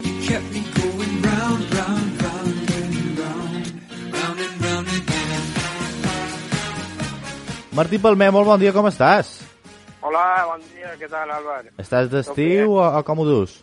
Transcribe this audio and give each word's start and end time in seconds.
You 0.00 0.12
kept 0.26 0.48
me 0.52 0.62
going 0.80 1.14
round, 1.22 1.62
round, 1.76 2.22
round 2.22 2.70
and 2.78 3.18
round, 3.18 3.64
round 4.16 4.38
and 4.40 4.54
round 4.64 4.88
again. 4.88 5.42
Martí 7.76 7.98
Palmer, 7.98 8.30
molt 8.32 8.46
bon 8.48 8.60
dia, 8.60 8.72
com 8.72 8.88
estàs? 8.90 9.34
Hola, 10.02 10.24
bon 10.50 10.64
dia, 10.72 10.94
què 10.98 11.08
tal, 11.08 11.30
Albert? 11.30 11.70
Estàs 11.80 12.10
d'estiu 12.12 12.74
o, 12.74 12.82
o 12.82 13.02
com 13.06 13.22
ho 13.22 13.26
dus? 13.28 13.60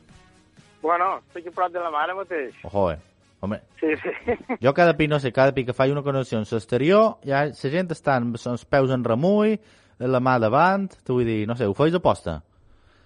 Bueno, 0.82 1.18
estic 1.28 1.50
a 1.52 1.56
prop 1.58 1.74
de 1.74 1.82
la 1.84 1.92
mare 1.92 2.16
mateix. 2.16 2.56
Ojo, 2.64 2.90
eh? 2.94 3.00
Home, 3.42 3.62
Sí, 3.80 3.94
sí. 4.04 4.12
jo 4.66 4.74
cada 4.76 4.96
pi, 5.00 5.08
no 5.08 5.20
sé, 5.20 5.32
cada 5.32 5.54
pi 5.56 5.64
que 5.66 5.74
faig 5.76 5.92
una 5.94 6.04
connexió 6.04 6.40
en 6.40 6.46
l'exterior, 6.50 7.18
ja 7.24 7.46
la 7.48 7.72
gent 7.76 7.92
està 7.96 8.18
amb 8.20 8.36
els 8.36 8.66
peus 8.68 8.92
en 8.92 9.04
remull, 9.08 9.56
la 10.00 10.20
mà 10.24 10.38
davant, 10.40 10.90
t'ho 11.08 11.16
vull 11.20 11.28
dir, 11.28 11.46
no 11.48 11.56
sé, 11.56 11.68
ho 11.68 11.76
feis 11.76 11.96
a 11.96 12.02
posta? 12.04 12.40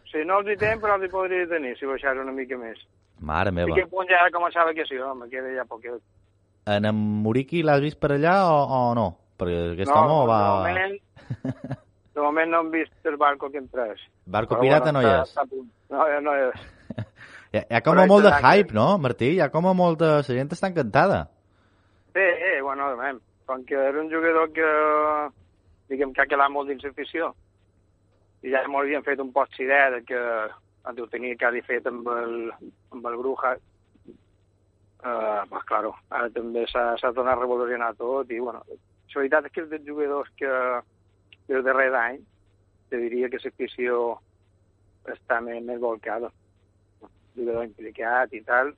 Sí, 0.10 0.22
no 0.26 0.40
els 0.42 0.50
hi 0.54 0.58
tenc, 0.62 0.82
però 0.82 0.96
els 0.98 1.06
hi 1.06 1.12
podria 1.14 1.46
tenir, 1.50 1.76
si 1.78 1.86
baixés 1.90 2.18
una 2.22 2.34
mica 2.34 2.58
més. 2.58 2.82
Mare 3.20 3.50
I 3.50 3.54
meva. 3.54 3.76
que 3.76 3.86
punt 3.88 4.08
ja 4.10 4.24
ha 4.26 4.32
començat 4.34 4.64
la 4.66 4.72
vacació, 4.72 5.14
me 5.16 5.30
queda 5.30 5.54
ja 5.56 5.66
poquet. 5.66 6.02
En 6.66 6.86
en 6.86 6.96
Muriqui 7.24 7.62
l'has 7.64 7.82
vist 7.82 8.00
per 8.00 8.12
allà 8.16 8.36
o, 8.50 8.58
o 8.64 8.94
no? 8.96 9.08
Perquè 9.38 9.74
aquest 9.74 9.92
no, 9.92 10.00
home 10.02 10.28
va... 10.30 10.40
de 10.42 10.58
moment, 10.60 10.98
de 12.16 12.22
moment 12.22 12.52
no 12.52 12.60
hem 12.64 12.72
vist 12.72 13.06
el 13.10 13.18
barco 13.18 13.50
que 13.52 13.62
pres. 13.62 14.00
Barco 14.26 14.56
Però 14.56 14.62
pirata 14.62 14.92
bueno, 14.92 15.02
no 15.02 15.08
hi 15.08 15.12
és. 15.22 15.30
està. 15.30 15.48
No, 15.94 16.08
ja 16.08 16.20
no 16.22 16.36
hi 16.38 16.48
és. 16.50 16.70
Hi 17.54 17.60
ha, 17.60 17.62
hi 17.70 17.76
ha 17.78 17.82
com 17.86 18.00
a 18.02 18.08
molt 18.10 18.26
de 18.26 18.32
que- 18.34 18.42
hype, 18.50 18.74
no, 18.74 18.98
Martí? 18.98 19.28
Hi 19.36 19.42
ha 19.46 19.50
com 19.54 19.68
a 19.70 19.74
molt 19.78 20.00
de... 20.02 20.08
La 20.16 20.24
gent 20.26 20.50
està 20.56 20.72
encantada. 20.72 21.20
Sí, 22.16 22.24
eh, 22.24 22.62
bueno, 22.66 22.88
de 22.90 22.96
moment, 22.98 23.20
com 23.46 23.62
que 23.64 23.76
era 23.78 24.02
un 24.02 24.10
jugador 24.10 24.50
que, 24.56 24.66
diguem, 25.94 26.16
que 26.18 26.24
ha 26.24 26.26
quedat 26.32 26.50
molt 26.50 26.72
dins 26.72 26.82
l'afició, 26.82 27.28
i 28.42 28.50
ja 28.50 28.64
havien 28.66 29.06
fet 29.06 29.22
un 29.22 29.30
post 29.36 29.60
idea 29.62 29.92
de 29.94 30.02
que 30.02 30.18
ho 30.84 31.08
tenia 31.12 31.38
quasi 31.40 31.62
fet 31.64 31.88
amb 31.88 32.08
el, 32.12 32.52
amb 32.92 33.06
el 33.08 33.16
Bruja, 33.22 33.54
uh, 33.56 35.44
pues 35.50 35.64
claro, 35.70 35.94
ara 36.10 36.30
també 36.36 36.66
s'ha 36.68 37.14
tornat 37.14 37.38
a 37.38 37.40
revolucionar 37.42 37.94
tot, 38.00 38.32
i 38.32 38.40
bueno, 38.40 38.64
la 38.68 39.22
veritat 39.22 39.48
és 39.48 39.54
que 39.54 39.64
és 39.64 39.70
dels 39.72 39.88
jugadors 39.88 40.30
que 40.40 40.52
del 41.48 41.64
darrer 41.64 41.92
any, 41.96 42.20
te 42.90 43.00
diria 43.02 43.30
que 43.30 43.42
l'afició 43.44 44.18
està 45.10 45.40
més, 45.42 45.64
més 45.66 45.80
volcada. 45.82 46.32
Jugador 47.36 47.66
implicat 47.66 48.34
i 48.34 48.42
tal, 48.46 48.74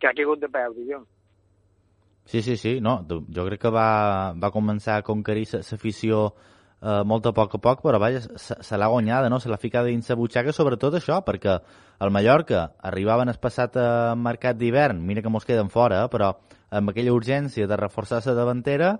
que 0.00 0.08
ha 0.08 0.14
caigut 0.16 0.40
de 0.40 0.48
peu, 0.52 0.74
diguem. 0.76 1.04
Sí, 2.24 2.40
sí, 2.42 2.56
sí, 2.56 2.78
no, 2.80 3.00
jo 3.08 3.44
crec 3.48 3.60
que 3.64 3.70
va, 3.74 4.32
va 4.38 4.52
començar 4.54 5.00
a 5.00 5.06
conquerir 5.06 5.48
l'afició 5.52 6.28
eh, 6.82 7.02
molt 7.06 7.26
a 7.30 7.32
poc 7.36 7.54
a 7.56 7.60
poc, 7.62 7.82
però 7.84 8.00
vaja, 8.02 8.22
se, 8.36 8.58
se 8.60 8.78
l'ha 8.78 8.90
guanyada, 8.90 9.30
no? 9.30 9.38
Se 9.40 9.50
l'ha 9.50 9.60
ficada 9.60 9.90
dins 9.90 10.10
la 10.10 10.18
butxaca, 10.18 10.52
sobretot 10.52 10.98
això, 10.98 11.20
perquè 11.24 11.58
el 12.02 12.10
Mallorca 12.10 12.72
arribaven 12.82 13.30
el 13.30 13.38
passat 13.40 13.78
eh, 13.78 13.86
mercat 14.18 14.58
d'hivern, 14.58 15.00
mira 15.06 15.22
que 15.22 15.32
mos 15.32 15.46
queden 15.48 15.70
fora, 15.70 16.04
eh, 16.04 16.12
però 16.12 16.34
amb 16.72 16.90
aquella 16.90 17.14
urgència 17.14 17.68
de 17.68 17.78
reforçar 17.78 18.22
la 18.26 18.34
davantera, 18.34 18.96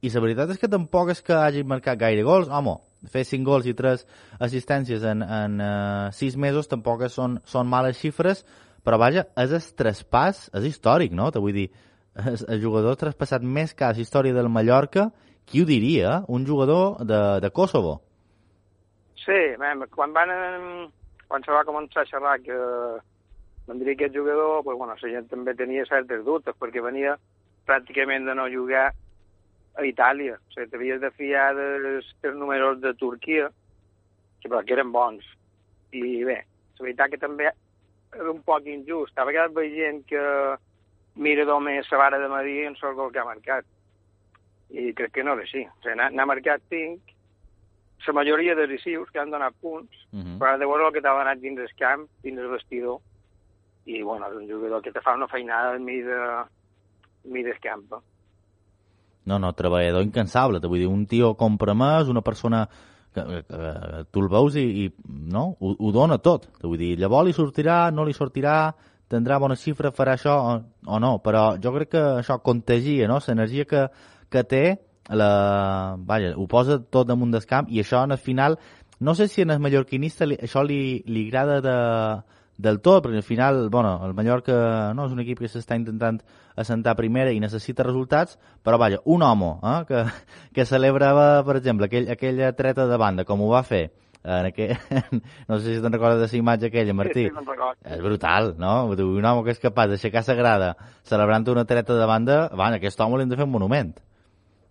i 0.00 0.08
la 0.08 0.22
veritat 0.24 0.54
és 0.54 0.60
que 0.60 0.70
tampoc 0.70 1.10
és 1.12 1.20
que 1.20 1.36
hagi 1.36 1.64
marcat 1.64 1.98
gaire 2.00 2.22
gols, 2.24 2.48
home, 2.48 2.78
fer 3.12 3.24
5 3.28 3.44
gols 3.44 3.66
i 3.68 3.74
3 3.76 4.04
assistències 4.46 5.04
en, 5.04 5.22
en 5.22 5.60
uh, 5.60 6.08
6 6.16 6.36
mesos 6.40 6.68
tampoc 6.68 7.04
són, 7.12 7.38
són 7.44 7.68
males 7.68 8.00
xifres, 8.00 8.44
però 8.84 8.96
vaja, 9.00 9.26
és 9.36 9.52
el 9.52 9.66
traspàs, 9.76 10.46
és 10.56 10.70
històric, 10.70 11.12
no? 11.12 11.28
Te 11.32 11.42
vull 11.42 11.56
dir, 11.56 11.66
el, 12.16 12.38
el 12.48 12.62
jugador 12.62 12.96
traspassat 13.00 13.44
més 13.44 13.74
que 13.76 13.84
a 13.84 13.92
la 13.92 14.00
història 14.00 14.36
del 14.36 14.48
Mallorca, 14.48 15.10
qui 15.50 15.60
ho 15.62 15.66
diria? 15.66 16.16
eh? 16.18 16.24
Un 16.28 16.46
jugador 16.46 17.04
de, 17.04 17.40
de 17.40 17.50
Kosovo. 17.50 18.00
Sí, 19.20 19.40
quan 19.94 20.14
van, 20.14 20.30
quan 21.28 21.42
se 21.44 21.52
va 21.52 21.66
començar 21.66 22.04
a 22.04 22.08
xerrar 22.08 22.38
que 22.42 22.56
vendria 23.66 23.94
aquest 23.94 24.16
jugador, 24.16 24.62
pues, 24.64 24.78
bueno, 24.78 24.94
la 24.94 25.10
gent 25.12 25.28
també 25.30 25.54
tenia 25.54 25.84
certes 25.86 26.24
dubtes, 26.24 26.56
perquè 26.58 26.82
venia 26.82 27.16
pràcticament 27.68 28.26
de 28.26 28.34
no 28.34 28.48
jugar 28.50 28.88
a 29.76 29.86
Itàlia. 29.86 30.38
O 30.38 30.54
sigui, 30.54 30.70
t'havies 30.70 31.02
de 31.02 31.10
fiar 31.14 31.50
dels, 31.58 32.08
dels 32.22 32.38
números 32.38 32.80
de 32.82 32.94
Turquia, 32.98 33.50
que, 34.40 34.48
però 34.48 34.62
que 34.64 34.74
eren 34.74 34.90
bons. 34.94 35.26
I 35.92 36.24
bé, 36.26 36.40
la 36.78 36.86
veritat 36.86 37.12
que 37.12 37.20
també 37.20 37.50
era 37.50 38.30
un 38.30 38.40
poc 38.46 38.66
injust. 38.66 39.18
A 39.18 39.26
vegades 39.28 39.54
veient 39.54 40.02
que 40.08 40.22
mira 41.20 41.44
només 41.46 41.90
la 41.92 41.98
vara 41.98 42.18
de 42.18 42.30
Madrid 42.30 42.66
en 42.66 42.78
sol 42.80 42.96
gol 42.98 43.12
que 43.12 43.20
ha 43.22 43.28
marcat. 43.28 43.66
I 44.70 44.92
crec 44.94 45.12
que 45.12 45.24
no 45.24 45.32
era 45.34 45.42
així. 45.42 45.64
O 45.66 45.82
sigui, 45.82 45.96
n'ha 45.98 46.26
marcat 46.26 46.62
5, 46.70 47.16
la 48.06 48.12
majoria 48.16 48.54
de 48.54 48.66
decisius 48.66 49.10
que 49.10 49.20
han 49.20 49.30
donat 49.30 49.54
punts, 49.60 49.96
Uh 50.12 50.18
-huh. 50.18 50.38
però 50.38 50.58
de 50.58 50.66
veure 50.66 50.86
el 50.86 50.92
que 50.92 51.00
t'ha 51.00 51.16
donat 51.16 51.38
dins 51.38 51.58
el 51.58 51.68
camp, 51.78 52.08
dins 52.22 52.38
el 52.38 52.48
vestidor, 52.48 52.98
i 53.86 54.02
bueno, 54.02 54.26
és 54.30 54.36
un 54.36 54.48
jugador 54.48 54.82
que 54.82 54.92
te 54.92 55.00
fa 55.00 55.14
una 55.14 55.28
feinada 55.28 55.70
al 55.70 55.80
mig, 55.80 56.04
de, 56.04 56.44
mig 57.24 57.44
del 57.44 57.60
camp. 57.60 57.84
No, 59.24 59.38
no, 59.38 59.52
treballador 59.52 60.02
incansable, 60.02 60.60
vull 60.66 60.78
dir, 60.78 60.88
un 60.88 61.06
tio 61.06 61.34
compromès, 61.34 62.08
una 62.08 62.22
persona 62.22 62.68
que, 63.14 63.22
que, 63.22 63.42
que 63.48 64.04
tu 64.10 64.20
el 64.20 64.28
veus 64.28 64.56
i, 64.56 64.86
i 64.86 64.92
no? 65.06 65.56
Ho, 65.60 65.76
ho 65.78 65.92
dona 65.92 66.18
tot. 66.18 66.48
Vull 66.62 66.78
dir, 66.78 66.98
llavors 66.98 67.26
li 67.26 67.32
sortirà, 67.32 67.90
no 67.92 68.04
li 68.04 68.12
sortirà, 68.12 68.72
tindrà 69.10 69.38
bona 69.38 69.56
xifra, 69.56 69.90
farà 69.90 70.14
això 70.14 70.36
o, 70.38 70.62
o 70.86 70.98
no, 70.98 71.18
però 71.18 71.56
jo 71.62 71.72
crec 71.74 71.90
que 71.90 72.04
això 72.22 72.40
contagia, 72.42 73.08
no? 73.08 73.18
L'energia 73.26 73.64
que, 73.64 73.88
que 74.30 74.44
té, 74.46 74.64
la, 75.10 75.96
vaja, 76.06 76.34
ho 76.38 76.46
posa 76.48 76.78
tot 76.80 77.08
damunt 77.08 77.32
del 77.34 77.46
camp 77.50 77.70
i 77.70 77.82
això, 77.82 78.04
al 78.04 78.18
final, 78.18 78.58
no 79.00 79.14
sé 79.14 79.28
si 79.28 79.42
en 79.42 79.50
el 79.50 79.60
mallorquinista 79.60 80.28
li, 80.28 80.38
això 80.40 80.62
li, 80.66 81.02
li 81.06 81.26
agrada 81.28 81.60
de, 81.64 81.76
del 82.60 82.80
tot, 82.84 83.02
perquè 83.04 83.22
al 83.22 83.26
final, 83.26 83.68
bueno, 83.72 83.94
el 84.06 84.14
Mallorca 84.14 84.92
no 84.94 85.06
és 85.08 85.14
un 85.16 85.22
equip 85.24 85.40
que 85.40 85.48
s'està 85.48 85.78
intentant 85.78 86.20
assentar 86.60 86.96
primera 86.98 87.32
i 87.32 87.40
necessita 87.40 87.86
resultats, 87.86 88.36
però 88.62 88.78
vaja, 88.78 89.00
un 89.04 89.24
home 89.24 89.54
eh, 89.62 89.78
que, 89.88 90.04
que 90.54 90.68
celebrava, 90.68 91.42
per 91.46 91.56
exemple, 91.60 91.88
aquell, 91.88 92.10
aquella 92.12 92.52
treta 92.56 92.86
de 92.90 93.00
banda, 93.00 93.24
com 93.24 93.40
ho 93.40 93.50
va 93.54 93.64
fer, 93.64 93.86
en 94.20 94.50
aquell, 94.50 94.76
no 95.48 95.58
sé 95.58 95.76
si 95.76 95.80
te'n 95.80 95.96
recordes 95.96 96.20
de 96.20 96.28
la 96.28 96.42
imatge 96.42 96.68
aquella, 96.68 96.94
Martí. 96.94 97.24
Sí, 97.30 97.46
sí. 97.48 97.72
És 97.96 98.04
brutal, 98.04 98.54
no? 98.60 98.74
Un 98.92 99.24
home 99.24 99.46
que 99.46 99.56
és 99.56 99.62
capaç 99.62 99.94
d'aixecar 99.94 100.26
la 100.28 100.36
grada 100.36 100.70
celebrant 101.08 101.48
una 101.48 101.64
treta 101.64 101.96
de 101.96 102.06
banda, 102.06 102.42
van, 102.52 102.76
aquest 102.76 103.00
home 103.00 103.18
l'hem 103.18 103.32
de 103.32 103.40
fer 103.40 103.48
un 103.48 103.56
monument. 103.56 103.96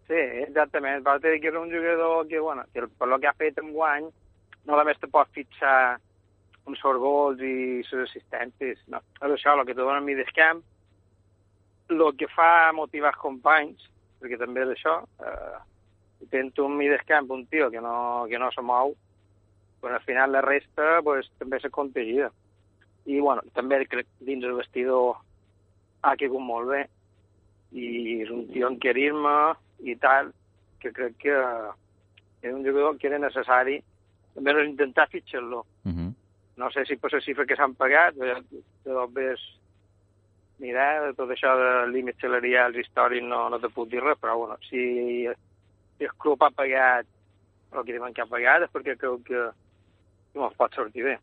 Sí, 0.10 0.22
exactament. 0.42 1.04
Va 1.06 1.20
dir 1.22 1.36
que 1.38 1.52
és 1.52 1.58
un 1.58 1.70
jugador 1.70 2.26
que, 2.28 2.40
bueno, 2.42 2.64
que 2.74 2.88
per 2.98 3.08
lo 3.08 3.20
que 3.22 3.30
ha 3.30 3.38
fet 3.38 3.60
en 3.62 3.70
guany, 3.76 4.08
no 4.66 4.78
només 4.78 4.98
te 4.98 5.10
pots 5.12 5.30
fixar 5.36 6.00
amb 6.66 6.74
els 6.74 7.02
gols 7.04 7.44
i 7.46 7.84
les 7.84 8.08
assistències. 8.08 8.82
No. 8.90 9.04
És 9.22 9.36
això, 9.36 9.54
el 9.54 9.68
que 9.68 9.76
te 9.76 9.84
dona 9.84 10.02
a 10.02 10.06
mi 10.06 10.18
del 10.18 10.32
camp, 10.34 10.64
el 11.94 12.04
que 12.18 12.30
fa 12.34 12.72
motivar 12.74 13.14
els 13.14 13.22
companys, 13.22 13.86
perquè 14.20 14.42
també 14.42 14.66
és 14.66 14.74
això, 14.74 14.98
eh, 15.22 15.62
tens 16.34 16.58
un 16.66 16.76
mi 16.78 16.90
del 16.90 17.06
camp, 17.06 17.30
un 17.32 17.46
tio 17.46 17.70
que 17.70 17.82
no, 17.82 18.26
que 18.30 18.42
no 18.42 18.50
se 18.52 18.66
mou, 18.66 18.96
però 19.80 19.96
al 19.96 20.06
final 20.10 20.34
la 20.34 20.42
resta 20.42 21.00
pues, 21.06 21.30
també 21.38 21.62
se 21.62 21.70
contagia. 21.70 22.34
I 23.06 23.22
bueno, 23.22 23.46
també 23.54 23.86
crec 23.86 24.10
dins 24.26 24.44
el 24.44 24.58
vestidor 24.58 25.22
ha 26.02 26.18
caigut 26.18 26.42
molt 26.42 26.70
bé 26.74 26.86
i 27.78 28.22
és 28.24 28.30
un 28.34 28.48
tio 28.50 28.68
en 28.68 28.78
querir-me 28.82 29.38
i 29.82 29.96
tal, 29.96 30.34
que 30.80 30.92
crec 30.96 31.18
que 31.24 31.36
és 32.42 32.54
un 32.54 32.64
jugador 32.64 32.98
que 32.98 33.08
era 33.08 33.20
necessari 33.20 33.80
no 34.40 34.64
intentar 34.64 35.10
fitxar-lo. 35.10 35.66
Uh 35.84 35.92
-huh. 35.92 36.14
No 36.58 36.70
sé 36.72 36.86
si 36.86 36.96
per 36.98 37.12
la 37.14 37.22
xifra 37.22 37.46
que 37.46 37.56
s'han 37.56 37.76
pagat, 37.76 38.16
de, 38.16 38.36
de 38.84 38.92
dos 38.92 39.14
ves 39.14 39.40
mirar, 40.60 41.08
de 41.08 41.14
tot 41.14 41.30
això 41.30 41.56
de 41.58 41.92
límits 41.92 42.22
salarials 42.22 42.76
històrics 42.76 43.26
no, 43.26 43.50
no 43.50 43.60
te 43.60 43.70
puc 43.70 43.90
dir 43.90 44.04
res, 44.04 44.18
però 44.20 44.38
bueno, 44.38 44.58
si, 44.70 45.28
si 45.98 46.04
el 46.04 46.14
club 46.18 46.44
ha 46.44 46.52
pagat 46.52 47.06
el 47.72 47.86
que 47.86 47.94
diuen 47.94 48.14
que 48.14 48.22
ha 48.22 48.26
pagat 48.26 48.66
és 48.66 48.72
perquè 48.74 48.98
creu 48.98 49.20
que, 49.24 49.42
que 50.34 50.40
mos 50.40 50.56
pot 50.56 50.74
sortir 50.74 51.04
bé. 51.04 51.18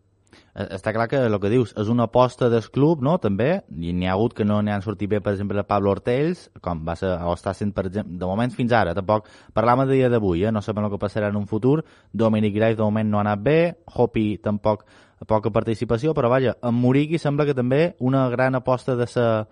Eh, 0.54 0.66
Està 0.76 0.92
clar 0.96 1.06
que 1.10 1.20
el 1.28 1.38
que 1.40 1.50
dius 1.52 1.72
és 1.78 1.90
una 1.92 2.06
aposta 2.10 2.48
del 2.52 2.64
club, 2.72 3.02
no?, 3.04 3.16
també, 3.22 3.62
i 3.70 3.92
n'hi 3.92 4.08
ha 4.08 4.14
hagut 4.16 4.34
que 4.36 4.46
no 4.48 4.60
n'hi 4.62 4.74
han 4.74 4.84
sortit 4.84 5.10
bé, 5.10 5.20
per 5.20 5.34
exemple, 5.34 5.64
Pablo 5.68 5.92
Ortells, 5.92 6.46
com 6.64 6.84
va 6.86 6.96
ser, 6.98 7.12
o 7.22 7.34
està 7.36 7.54
sent, 7.56 7.72
per 7.76 7.86
exemple, 7.90 8.18
de 8.18 8.28
moment 8.28 8.52
fins 8.54 8.74
ara, 8.76 8.94
tampoc 8.96 9.28
parlam 9.56 9.84
a 9.84 9.88
dia 9.90 10.10
d'avui, 10.12 10.44
eh? 10.44 10.52
no 10.52 10.62
sabem 10.64 10.86
el 10.86 10.94
que 10.94 11.02
passarà 11.02 11.30
en 11.32 11.40
un 11.40 11.46
futur, 11.50 11.82
Dominic 12.12 12.54
Graves 12.56 12.78
de 12.80 12.84
moment 12.84 13.10
no 13.10 13.20
ha 13.20 13.26
anat 13.26 13.44
bé, 13.44 13.60
Hopi 13.94 14.28
tampoc 14.42 14.86
poca 15.24 15.52
participació, 15.52 16.12
però 16.14 16.28
vaja, 16.28 16.56
en 16.62 16.74
Muriqui 16.76 17.18
sembla 17.18 17.46
que 17.48 17.56
també 17.56 17.94
una 18.00 18.28
gran 18.28 18.54
aposta 18.54 18.96
de 18.96 19.06
sa, 19.08 19.46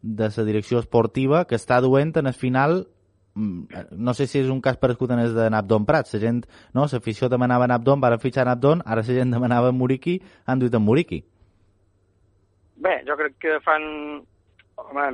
de 0.00 0.30
sa 0.32 0.46
direcció 0.46 0.80
esportiva 0.80 1.44
que 1.44 1.58
està 1.58 1.80
duent 1.84 2.14
en 2.16 2.30
el 2.30 2.36
final 2.36 2.86
no 3.40 4.14
sé 4.14 4.26
si 4.26 4.40
és 4.40 4.50
un 4.52 4.60
cas 4.64 4.78
parescut 4.80 5.10
en 5.14 5.22
el 5.22 5.34
de 5.34 5.48
Nabdon 5.52 5.86
Prats, 5.88 6.14
la 6.14 6.20
gent, 6.22 6.44
no, 6.76 6.86
l'afició 6.92 7.28
demanava 7.32 7.68
Nabdon, 7.70 8.00
van 8.00 8.18
fitxar 8.22 8.46
Nabdon, 8.48 8.84
ara 8.86 9.04
la 9.06 9.18
gent 9.20 9.34
demanava 9.34 9.72
Muriqui, 9.72 10.18
han 10.46 10.60
duit 10.60 10.74
en 10.74 10.84
Muriqui. 10.86 11.22
Bé, 12.80 13.00
jo 13.08 13.16
crec 13.16 13.38
que 13.40 13.58
fan... 13.64 13.86
Home, 14.80 15.08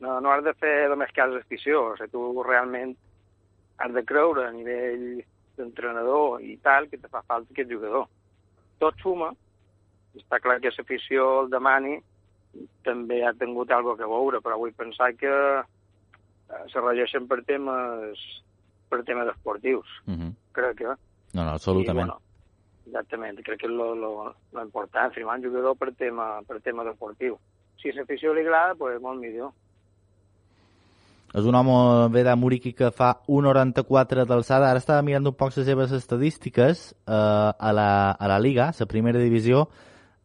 no, 0.00 0.20
no 0.24 0.30
has 0.32 0.42
de 0.44 0.54
fer 0.58 0.88
només 0.90 1.12
cas 1.14 1.30
d'afició, 1.30 1.82
o 1.92 1.96
sigui, 1.98 2.10
tu 2.14 2.44
realment 2.46 2.94
has 3.82 3.92
de 3.92 4.02
creure 4.08 4.46
a 4.46 4.54
nivell 4.54 5.22
d'entrenador 5.58 6.40
i 6.42 6.56
tal 6.64 6.88
que 6.88 6.98
te 6.98 7.10
fa 7.12 7.22
falta 7.28 7.52
aquest 7.52 7.70
jugador. 7.70 8.08
Tot 8.80 8.98
suma, 9.04 9.30
està 10.16 10.40
clar 10.40 10.58
que 10.62 10.72
l'afició 10.72 11.28
el 11.42 11.52
demani, 11.52 11.98
també 12.84 13.22
ha 13.24 13.32
tingut 13.38 13.70
alguna 13.70 14.00
que 14.00 14.08
veure, 14.08 14.40
però 14.44 14.58
vull 14.60 14.74
pensar 14.76 15.12
que 15.20 15.32
se 16.72 16.80
regeixen 16.80 17.28
per 17.28 17.42
temes 17.44 18.18
per 18.88 19.02
temes 19.04 19.28
esportius, 19.28 19.86
Uh 20.06 20.14
-huh. 20.14 20.34
crec 20.52 20.76
que. 20.76 20.84
No, 21.32 21.44
no, 21.44 21.50
absolutament. 21.50 22.08
I, 22.08 22.10
bueno, 22.10 22.20
exactament, 22.86 23.40
crec 23.42 23.60
que 23.60 23.66
és 23.66 23.72
lo, 23.72 23.94
lo, 23.94 24.34
lo 24.52 24.62
important, 24.62 25.12
firmar 25.14 25.38
un 25.38 25.44
jugador 25.44 25.76
per 25.76 25.94
tema, 25.94 26.42
per 26.46 26.60
tema 26.60 26.84
deportiu. 26.84 27.38
Si 27.80 27.88
a 27.88 27.94
l'afició 27.94 28.34
li 28.34 28.40
agrada, 28.40 28.74
pues, 28.74 29.00
molt 29.00 29.20
millor. 29.20 29.52
És 31.34 31.46
un 31.48 31.54
home 31.54 32.10
bé 32.12 32.22
de 32.24 32.34
Muriqui 32.36 32.74
que 32.74 32.90
fa 32.90 33.14
1,94 33.26 34.26
d'alçada. 34.28 34.68
Ara 34.68 34.78
estava 34.78 35.00
mirant 35.02 35.26
un 35.26 35.34
poc 35.34 35.56
les 35.56 35.64
seves 35.66 35.90
estadístiques 35.92 36.94
eh, 37.06 37.12
a, 37.58 37.72
la, 37.72 38.10
a 38.12 38.28
la 38.28 38.38
Liga, 38.38 38.70
la 38.78 38.86
primera 38.86 39.18
divisió. 39.18 39.68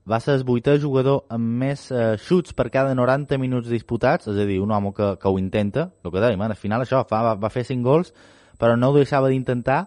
Va 0.08 0.22
ser 0.24 0.38
el 0.38 0.46
vuitè 0.48 0.78
jugador 0.80 1.26
amb 1.34 1.58
més 1.64 1.90
eh, 1.92 2.16
xuts 2.24 2.56
per 2.56 2.70
cada 2.72 2.94
90 2.96 3.40
minuts 3.42 3.68
disputats, 3.68 4.30
és 4.32 4.40
a 4.40 4.46
dir, 4.48 4.62
un 4.64 4.72
home 4.72 4.94
que, 4.96 5.12
que 5.20 5.28
ho 5.28 5.40
intenta, 5.40 5.90
el 6.04 6.14
que 6.14 6.24
dèiem, 6.24 6.42
eh? 6.46 6.50
al 6.54 6.60
final 6.60 6.86
això, 6.86 7.04
fa, 7.10 7.20
va, 7.26 7.36
va 7.36 7.52
fer 7.52 7.66
5 7.68 7.84
gols, 7.84 8.14
però 8.58 8.78
no 8.80 8.94
ho 8.94 8.96
deixava 8.96 9.28
d'intentar, 9.34 9.82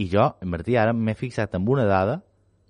i 0.00 0.08
jo, 0.12 0.30
Martí, 0.48 0.78
ara 0.80 0.96
m'he 0.96 1.14
fixat 1.16 1.54
en 1.56 1.68
una 1.68 1.84
dada, 1.88 2.22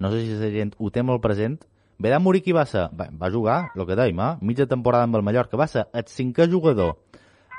no 0.03 0.11
sé 0.11 0.25
si 0.27 0.35
la 0.41 0.51
gent 0.55 0.75
ho 0.79 0.91
té 0.91 1.07
molt 1.07 1.23
present, 1.23 1.61
Vedà 2.03 2.19
Muriqui 2.21 2.53
va 2.53 2.67
ser, 2.69 2.91
va, 2.93 3.07
va 3.09 3.31
jugar, 3.33 3.71
el 3.73 3.87
que 3.89 3.97
dèiem, 3.97 4.19
eh? 4.21 4.33
mitja 4.45 4.67
temporada 4.69 5.07
amb 5.09 5.17
el 5.17 5.25
Mallorca, 5.25 5.57
va 5.57 5.69
ser 5.71 5.87
el 5.97 6.05
cinquè 6.13 6.45
jugador 6.53 6.99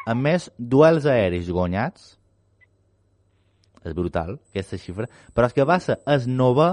amb 0.08 0.24
més 0.24 0.52
duels 0.58 1.08
aèris 1.10 1.50
guanyats, 1.50 2.12
és 3.88 3.96
brutal, 3.98 4.38
aquesta 4.52 4.78
xifra, 4.80 5.08
però 5.34 5.50
és 5.50 5.56
que 5.56 5.66
va 5.66 5.80
ser 5.82 5.98
el 6.06 6.28
novè 6.30 6.70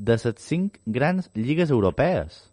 de 0.00 0.16
les 0.16 0.40
cinc 0.40 0.80
grans 0.86 1.30
lligues 1.36 1.70
europees. 1.70 2.46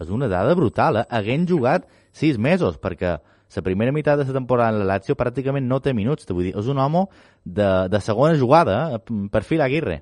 És 0.00 0.10
una 0.12 0.28
dada 0.28 0.54
brutal, 0.56 1.02
eh? 1.02 1.06
Haguent 1.08 1.46
jugat 1.48 1.86
sis 2.12 2.38
mesos, 2.40 2.80
perquè 2.80 3.16
la 3.56 3.62
primera 3.62 3.92
meitat 3.92 4.18
de 4.18 4.26
la 4.26 4.36
temporada 4.36 4.72
en 4.74 4.80
la 4.80 4.96
Lazio 4.96 5.16
pràcticament 5.16 5.68
no 5.68 5.80
té 5.80 5.94
minuts, 5.94 6.26
vull 6.28 6.48
dir, 6.48 6.56
és 6.58 6.68
un 6.68 6.80
home 6.82 7.06
de, 7.44 7.68
de 7.92 8.00
segona 8.04 8.36
jugada, 8.40 8.96
eh? 8.96 9.28
perfil 9.32 9.62
Aguirre. 9.64 10.00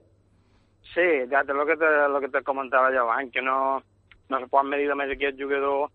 Sí, 0.94 1.06
ja 1.30 1.42
és 1.42 1.50
el 1.50 1.66
que 1.66 1.76
te, 1.76 1.90
el 2.06 2.20
que 2.22 2.30
te 2.30 2.42
comentava 2.46 2.92
jo 2.94 3.04
abans, 3.04 3.30
que 3.34 3.42
no, 3.42 3.58
no 4.30 4.40
se 4.40 4.50
pot 4.50 4.66
medir 4.66 4.88
només 4.90 5.10
aquest 5.10 5.38
jugador 5.38 5.90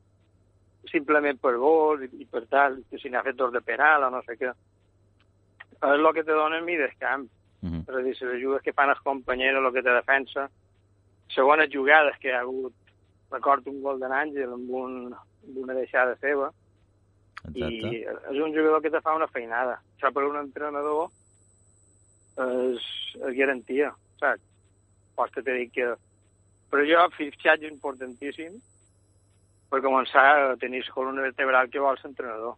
simplement 0.91 1.39
per 1.39 1.55
gols 1.59 2.05
i, 2.05 2.09
i 2.23 2.27
per 2.27 2.45
tal, 2.51 2.79
que 2.89 2.99
si 2.99 3.11
n'ha 3.11 3.23
fet 3.25 3.37
dos 3.39 3.51
de 3.55 3.63
penal 3.65 4.07
o 4.07 4.13
no 4.13 4.21
sé 4.27 4.35
què. 4.39 4.51
És 5.79 5.91
el 5.95 6.09
que 6.15 6.23
te 6.27 6.35
donen 6.35 6.65
mi 6.67 6.75
descamp. 6.79 7.27
Uh 7.61 7.69
-huh. 7.69 7.81
És 7.87 7.95
a 7.95 8.01
dir, 8.03 8.15
les 8.15 8.35
ajudes 8.35 8.61
que 8.61 8.73
fan 8.73 8.89
els 8.89 8.99
companyeros, 9.03 9.65
el 9.65 9.73
que 9.73 9.83
te 9.83 9.91
defensa. 9.91 10.49
Segones 11.35 11.69
jugades 11.73 12.17
que 12.21 12.31
hi 12.31 12.35
ha 12.35 12.41
hagut, 12.45 12.73
record 13.31 13.67
un 13.69 13.81
gol 13.83 13.99
d'en 14.01 14.13
Àngel 14.15 14.55
amb, 14.55 14.69
un, 14.73 14.97
amb 15.13 15.61
una 15.63 15.77
deixada 15.77 16.15
seva, 16.21 16.49
Exacte. 17.45 17.69
i 17.69 18.03
és 18.03 18.39
un 18.41 18.53
jugador 18.55 18.81
que 18.83 18.91
te 18.93 19.01
fa 19.05 19.15
una 19.17 19.29
feinada. 19.31 19.77
Això 19.95 20.11
per 20.15 20.25
un 20.27 20.39
entrenador 20.41 21.09
és, 22.39 22.87
és 23.19 23.35
garantia, 23.37 23.91
saps? 24.21 24.45
Pots 25.15 25.35
que 25.35 25.43
te 25.45 25.57
dic 25.57 25.75
que... 25.75 25.91
Però 26.69 26.85
jo, 26.85 27.05
fitxatge 27.17 27.69
importantíssim 27.69 28.57
per 29.69 29.81
començar 29.85 30.25
a 30.25 30.57
tenir 30.61 30.83
la 30.85 30.93
columna 30.93 31.25
vertebral 31.25 31.69
que 31.69 31.81
vol 31.81 31.97
l'entrenador. 32.01 32.57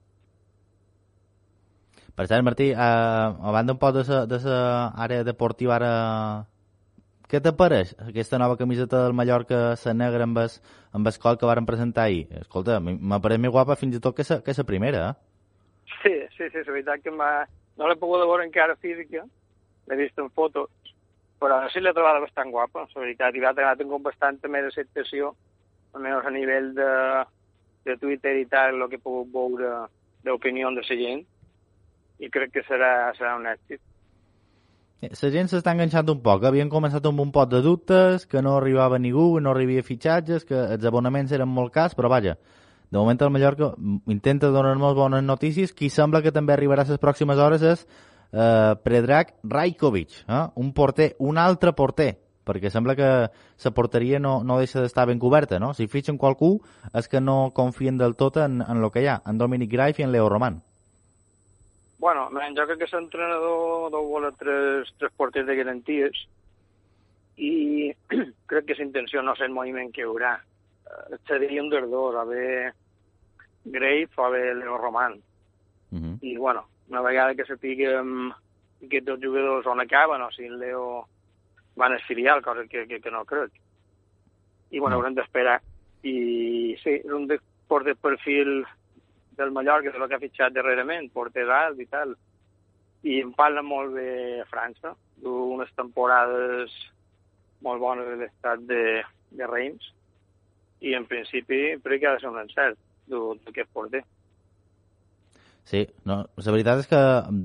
Per 2.16 2.28
cert, 2.28 2.44
Martí, 2.44 2.70
eh, 2.72 2.76
a 2.76 3.52
banda 3.56 3.74
un 3.74 3.80
poc 3.80 3.96
de 3.96 4.04
sa, 4.08 4.26
de 4.28 4.40
sa 4.44 4.58
àrea 5.00 5.28
deportiva 5.28 5.78
ara... 5.80 5.94
Què 7.32 7.40
t'apareix 7.40 7.94
aquesta 8.04 8.36
nova 8.42 8.58
camiseta 8.60 9.06
del 9.06 9.14
Mallorca, 9.16 9.58
la 9.86 9.92
negra 9.96 10.26
amb 10.28 10.40
el, 10.42 10.56
amb 10.92 11.08
el 11.08 11.18
col 11.24 11.38
que 11.40 11.48
varen 11.48 11.68
presentar 11.70 12.10
ahir? 12.10 12.26
Escolta, 12.42 12.82
m'apareix 12.84 13.40
més 13.40 13.54
guapa 13.56 13.78
fins 13.80 13.96
i 13.96 14.02
tot 14.04 14.18
que 14.18 14.26
sa, 14.28 14.42
que 14.44 14.52
sa 14.58 14.66
primera, 14.68 15.04
eh? 15.14 15.94
Sí, 16.02 16.12
sí, 16.36 16.50
sí, 16.52 16.64
la 16.66 16.74
veritat 16.74 17.06
que 17.06 17.14
no 17.16 17.88
l'he 17.88 17.96
pogut 18.02 18.26
veure 18.26 18.44
encara 18.44 18.76
física, 18.84 19.24
l'he 19.88 19.98
vist 20.02 20.20
en 20.20 20.28
fotos, 20.36 20.68
però 21.40 21.62
sí 21.72 21.80
l'he 21.80 21.94
trobat 21.96 22.20
bastant 22.26 22.52
guapa, 22.52 22.84
la 22.92 23.04
veritat, 23.06 23.38
i 23.40 23.46
va 23.46 23.54
ha 23.56 23.78
tingut 23.80 24.04
bastanta 24.10 24.52
més 24.52 24.68
acceptació, 24.68 25.32
almenys 25.96 26.28
a 26.28 26.34
nivell 26.36 26.74
de, 26.76 26.90
de 27.88 27.96
Twitter 28.04 28.36
i 28.42 28.50
tal, 28.52 28.76
el 28.76 28.90
que 28.92 29.00
he 29.00 29.06
pogut 29.08 29.32
veure 29.32 29.72
d'opinió 30.28 30.74
de 30.76 30.84
la 30.84 31.00
gent, 31.06 31.24
i 32.20 32.30
crec 32.30 32.52
que 32.58 32.68
serà, 32.68 32.92
serà 33.16 33.38
un 33.40 33.48
èxit. 33.48 33.80
La 35.02 35.30
gent 35.34 35.48
s'està 35.50 35.72
enganxant 35.74 36.10
un 36.14 36.20
poc. 36.22 36.44
Havien 36.46 36.70
començat 36.70 37.06
amb 37.10 37.24
un 37.24 37.32
pot 37.34 37.50
de 37.50 37.64
dubtes, 37.66 38.28
que 38.30 38.42
no 38.46 38.54
arribava 38.60 39.00
ningú, 39.02 39.40
no 39.42 39.50
arribia 39.50 39.82
fitxatges, 39.82 40.46
que 40.46 40.60
els 40.76 40.86
abonaments 40.86 41.34
eren 41.34 41.50
molt 41.50 41.74
cars, 41.74 41.96
però 41.98 42.12
vaja, 42.12 42.36
de 42.92 43.00
moment 43.00 43.24
el 43.26 43.32
Mallorca 43.34 43.72
intenta 44.14 44.52
donar-nos 44.54 44.94
bones 44.94 45.26
notícies. 45.26 45.74
Qui 45.74 45.90
sembla 45.90 46.22
que 46.22 46.36
també 46.36 46.54
arribarà 46.54 46.86
a 46.86 46.92
les 46.92 47.02
pròximes 47.02 47.42
hores 47.42 47.66
és 47.66 47.86
eh, 47.88 48.76
Predrag 48.84 49.34
Rajkovic, 49.42 50.22
eh? 50.28 50.46
un 50.62 50.74
porter, 50.78 51.16
un 51.18 51.42
altre 51.42 51.74
porter, 51.74 52.12
perquè 52.46 52.70
sembla 52.70 52.94
que 53.00 53.12
la 53.32 53.74
porteria 53.74 54.20
no, 54.20 54.44
no 54.44 54.60
deixa 54.62 54.86
d'estar 54.86 55.08
ben 55.10 55.18
coberta, 55.18 55.58
no? 55.58 55.74
Si 55.74 55.90
fitxen 55.90 56.22
qualcú 56.22 56.60
és 56.94 57.10
que 57.10 57.22
no 57.22 57.56
confien 57.58 57.98
del 57.98 58.14
tot 58.14 58.38
en, 58.38 58.62
en 58.62 58.84
el 58.84 58.92
que 58.94 59.02
hi 59.02 59.10
ha, 59.10 59.24
en 59.26 59.42
Dominic 59.42 59.72
Graif 59.72 59.98
i 59.98 60.06
en 60.06 60.14
Leo 60.14 60.30
Roman. 60.30 60.62
Bueno, 62.02 62.30
jo 62.34 62.64
crec 62.66 62.80
que 62.82 62.88
l'entrenador 62.90 63.92
deu 63.94 64.08
voler 64.10 64.32
tres, 64.40 64.90
tres 64.98 65.12
porters 65.14 65.46
de 65.46 65.56
garanties 65.60 66.24
i 67.38 67.92
crec 68.50 68.66
que 68.66 68.78
l'intenció 68.80 69.22
no 69.22 69.36
és 69.38 69.44
el 69.46 69.54
moviment 69.54 69.92
que 69.94 70.02
hi 70.02 70.08
haurà. 70.10 70.32
Eh, 70.90 71.20
Seria 71.30 71.62
un 71.62 71.70
dels 71.70 71.86
dos, 71.92 72.18
a 72.18 72.26
veure 72.26 72.72
Grave 73.66 74.10
o 74.18 74.26
a 74.26 74.32
veure 74.34 74.56
Leo 74.58 74.80
Roman. 74.82 75.20
Uh 75.92 76.00
-huh. 76.00 76.18
I, 76.22 76.38
bueno, 76.38 76.66
una 76.90 77.02
vegada 77.02 77.36
que 77.36 77.46
sapiguem 77.46 78.32
aquests 78.82 79.06
dos 79.06 79.20
jugadors 79.22 79.68
on 79.68 79.80
acaben 79.80 80.22
o 80.22 80.32
si 80.32 80.46
el 80.46 80.58
Leo 80.58 81.06
van 81.76 81.94
al 81.94 82.02
filial, 82.02 82.42
cosa 82.42 82.66
que, 82.66 82.88
que, 82.88 83.00
que 83.00 83.12
no 83.12 83.26
crec. 83.26 83.52
I, 84.72 84.80
bueno, 84.80 84.96
No. 84.96 85.02
haurem 85.02 85.14
d'esperar. 85.14 85.62
I, 86.02 86.76
sí, 86.82 86.98
és 87.06 87.12
un 87.14 87.28
de, 87.28 87.40
porter 87.68 87.96
perfil 87.96 88.66
del 89.42 89.54
Mallorca, 89.56 89.92
de 89.92 90.00
lo 90.00 90.08
que 90.08 90.18
ha 90.18 90.22
fitxat 90.22 90.54
darrerament, 90.54 91.10
porter 91.14 91.48
alt 91.50 91.82
i 91.82 91.88
tal. 91.90 92.14
I 93.04 93.18
em 93.24 93.34
parla 93.34 93.64
molt 93.66 93.96
bé 93.98 94.12
a 94.42 94.48
França, 94.50 94.94
du 95.18 95.34
unes 95.56 95.72
temporades 95.78 96.76
molt 97.66 97.82
bones 97.82 98.08
de 98.10 98.16
l'estat 98.22 98.62
de, 98.70 99.02
de 99.38 99.50
Reims, 99.50 99.92
i 100.82 100.96
en 100.98 101.06
principi 101.10 101.78
crec 101.84 102.02
que 102.02 102.10
ha 102.10 102.16
de 102.16 102.24
ser 102.24 102.32
un 102.32 102.42
encert 102.42 102.80
d'aquest 103.12 103.70
porter. 103.74 104.02
Sí, 105.68 105.86
no, 106.10 106.24
la 106.42 106.54
veritat 106.56 106.82
és 106.82 106.90
que 106.90 107.02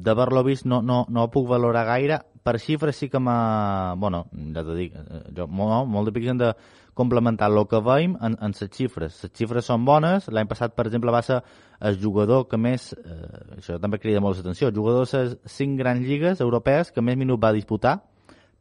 d'haver-lo 0.07 0.43
vist 0.47 0.65
no, 0.67 0.81
no, 0.83 1.05
no 1.13 1.27
ho 1.27 1.33
puc 1.33 1.49
valorar 1.51 1.85
gaire. 1.89 2.23
Per 2.47 2.57
xifres 2.63 2.99
sí 3.01 3.09
que 3.11 3.19
m'ha... 3.19 3.95
Bueno, 3.99 4.25
ja 4.55 4.63
t'ho 4.63 4.77
dic, 4.79 4.95
eh, 4.95 5.23
jo, 5.35 5.49
molt, 5.51 5.89
molt 5.91 6.13
de 6.15 6.25
hem 6.31 6.39
de 6.39 6.53
complementar 6.97 7.51
el 7.51 7.65
que 7.69 7.81
veiem 7.83 8.17
en, 8.23 8.37
en 8.41 8.55
les 8.55 8.71
xifres. 8.73 9.21
Les 9.25 9.33
xifres 9.35 9.67
són 9.67 9.85
bones. 9.85 10.31
L'any 10.31 10.47
passat, 10.49 10.77
per 10.79 10.87
exemple, 10.87 11.13
va 11.13 11.23
ser 11.27 11.41
el 11.81 11.99
jugador 12.01 12.47
que 12.49 12.57
més... 12.57 12.93
Eh, 12.97 13.59
això 13.59 13.81
també 13.83 13.99
crida 13.99 14.23
molt 14.23 14.39
l'atenció. 14.39 14.71
El 14.71 14.79
jugador 14.79 15.05
de 15.11 15.25
les 15.25 15.37
cinc 15.59 15.79
grans 15.83 16.07
lligues 16.07 16.41
europees 16.41 16.95
que 16.95 17.05
més 17.05 17.19
minuts 17.19 17.43
va 17.43 17.53
disputar 17.57 17.99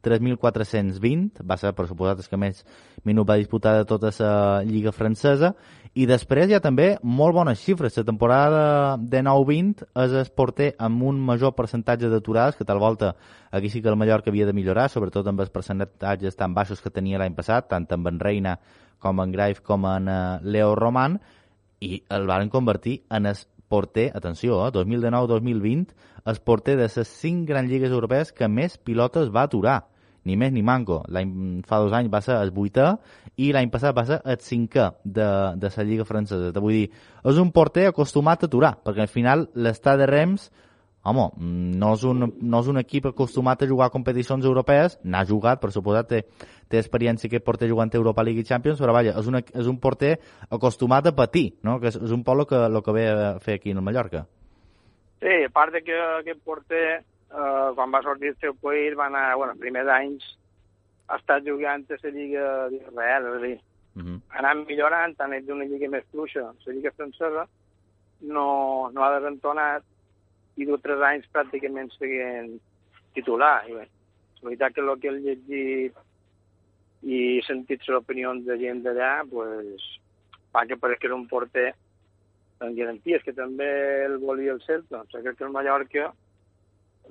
3.420, 0.06 1.42
va 1.42 1.56
ser, 1.58 1.72
per 1.74 1.88
suposat, 1.90 2.22
que 2.30 2.38
més 2.38 2.62
minuts 3.04 3.28
va 3.28 3.38
disputar 3.40 3.74
de 3.80 3.88
tota 3.90 4.12
la 4.22 4.62
lliga 4.66 4.94
francesa, 4.94 5.52
i 5.96 6.06
després 6.06 6.50
hi 6.50 6.56
ha 6.56 6.62
també 6.62 6.90
molt 7.02 7.34
bones 7.34 7.58
xifres. 7.58 7.96
La 7.98 8.06
temporada 8.06 8.62
de 9.00 9.22
9-20 9.26 9.86
és 10.04 10.16
el 10.20 10.30
porter 10.36 10.70
amb 10.78 11.02
un 11.08 11.18
major 11.18 11.54
percentatge 11.58 12.10
d'aturades, 12.12 12.56
que 12.56 12.68
tal 12.68 12.78
volta 12.78 13.14
aquí 13.50 13.70
sí 13.72 13.82
que 13.82 13.88
el 13.88 13.96
Mallorca 13.96 14.30
havia 14.30 14.46
de 14.46 14.54
millorar, 14.56 14.90
sobretot 14.92 15.26
amb 15.26 15.40
els 15.42 15.50
percentatges 15.50 16.36
tan 16.36 16.54
baixos 16.54 16.84
que 16.84 16.92
tenia 16.92 17.18
l'any 17.18 17.34
passat, 17.34 17.70
tant 17.72 17.88
amb 17.96 18.12
en 18.12 18.20
Reina 18.20 18.58
com 19.02 19.20
en 19.20 19.32
Graif 19.32 19.60
com 19.64 19.84
en 19.88 20.08
uh, 20.08 20.38
Leo 20.42 20.74
Roman, 20.76 21.18
i 21.80 22.00
el 22.12 22.26
varen 22.28 22.48
convertir 22.52 23.02
en 23.10 23.26
el 23.26 23.36
porter, 23.68 24.10
atenció, 24.14 24.66
eh, 24.66 24.70
2019-2020, 24.72 25.94
el 26.26 26.40
porter 26.40 26.76
de 26.76 26.88
les 26.88 27.08
cinc 27.08 27.48
grans 27.48 27.70
lligues 27.70 27.90
europees 27.90 28.32
que 28.32 28.48
més 28.48 28.78
pilotes 28.78 29.30
va 29.34 29.46
aturar. 29.46 29.84
Ni 30.26 30.36
més 30.36 30.52
ni 30.52 30.64
manco. 30.66 31.00
L'any 31.08 31.62
fa 31.66 31.80
dos 31.84 31.94
anys 31.96 32.12
va 32.12 32.20
ser 32.24 32.36
el 32.42 32.52
vuitè 32.54 32.90
i 33.42 33.52
l'any 33.54 33.70
passat 33.72 33.96
va 33.96 34.06
ser 34.08 34.20
el 34.24 34.38
cinquè 34.42 34.90
de, 35.04 35.30
de 35.56 35.72
la 35.76 35.86
Lliga 35.88 36.06
francesa. 36.08 36.52
Te 36.52 36.62
vull 36.62 36.76
dir, 36.80 36.86
és 37.24 37.40
un 37.42 37.52
porter 37.54 37.88
acostumat 37.88 38.42
a 38.42 38.50
aturar, 38.50 38.76
perquè 38.84 39.06
al 39.06 39.12
final 39.12 39.48
l'estat 39.54 40.02
de 40.02 40.10
Rems 40.10 40.50
home, 41.06 41.26
no 41.78 41.92
és, 41.94 42.04
un, 42.08 42.26
no 42.26 42.60
és 42.60 42.68
un 42.70 42.80
equip 42.80 43.06
acostumat 43.12 43.62
a 43.62 43.68
jugar 43.70 43.86
a 43.86 43.94
competicions 43.94 44.44
europees, 44.44 44.98
n'ha 45.04 45.22
jugat, 45.28 45.60
per 45.62 45.70
suposat, 45.74 46.08
té, 46.10 46.48
té 46.72 46.80
experiència 46.80 47.30
que 47.30 47.42
porter 47.44 47.68
jugant 47.70 47.92
a 47.92 48.00
Europa 48.00 48.24
League 48.26 48.42
i 48.42 48.48
Champions, 48.48 48.80
però 48.82 48.94
vaja, 48.96 49.14
és, 49.20 49.28
una, 49.30 49.42
és 49.54 49.70
un 49.70 49.78
porter 49.82 50.16
acostumat 50.50 51.06
a 51.06 51.14
patir, 51.16 51.46
no? 51.66 51.78
que 51.82 51.92
és, 51.92 51.98
és 52.08 52.14
un 52.14 52.24
poc 52.26 52.42
el 52.42 52.48
que, 52.50 52.62
el 52.66 52.80
que 52.82 52.96
ve 52.96 53.06
a 53.12 53.28
fer 53.42 53.60
aquí 53.60 53.70
en 53.70 53.82
el 53.82 53.86
Mallorca. 53.86 54.26
Sí, 55.22 55.36
a 55.46 55.52
part 55.54 55.72
de 55.72 55.84
que 55.86 55.94
aquest 55.94 56.42
porter, 56.44 56.86
eh, 57.30 57.70
quan 57.74 57.92
va 57.92 58.02
sortir 58.02 58.32
del 58.32 58.40
seu 58.40 58.54
país, 58.54 58.96
va 58.98 59.06
anar, 59.06 59.36
bueno, 59.36 59.56
primers 59.60 59.88
anys, 59.88 60.26
ha 61.08 61.16
estat 61.16 61.46
jugant 61.46 61.86
a 61.88 61.98
la 62.02 62.10
Lliga 62.10 62.68
d'Israel, 62.68 63.26
és 63.32 63.40
a 63.40 63.46
dir, 63.46 63.56
Uh 63.96 64.02
-huh. 64.02 64.20
ha 64.28 64.38
anat 64.38 64.66
millorant, 64.68 65.14
ha 65.18 65.24
anat 65.24 65.46
d'una 65.46 65.64
lliga 65.64 65.88
més 65.88 66.04
fluixa, 66.12 66.52
la 66.66 66.72
Lliga 66.72 66.90
francesa, 66.90 67.48
no, 68.20 68.90
no 68.92 69.02
ha 69.02 69.18
desentonat, 69.18 69.82
i 70.56 70.64
dur 70.64 70.78
tres 70.80 71.00
anys 71.00 71.28
pràcticament 71.32 71.90
seguint 71.96 72.58
titular. 73.14 73.64
I 73.68 73.72
bé, 73.72 73.86
la 74.40 74.48
veritat 74.48 74.74
que 74.74 74.80
el 74.84 74.92
que 75.00 75.08
he 75.08 75.16
llegit 75.16 75.48
i 77.02 77.18
he 77.38 77.42
sentit 77.46 77.84
les 77.86 77.98
opinions 77.98 78.44
de 78.44 78.56
gent 78.58 78.82
d'allà, 78.84 79.24
pues, 79.30 79.82
fa 80.52 80.66
que 80.66 80.76
pareix 80.80 80.98
que 80.98 81.06
era 81.06 81.18
un 81.18 81.28
porter 81.28 81.74
amb 82.60 82.76
garanties, 82.76 83.22
que 83.22 83.32
també 83.36 83.68
el 84.06 84.16
volia 84.18 84.52
el 84.52 84.62
Celta. 84.62 85.02
O 85.02 85.06
sigui, 85.10 85.24
crec 85.24 85.38
que 85.38 85.44
el 85.44 85.52
Mallorca, 85.52 86.12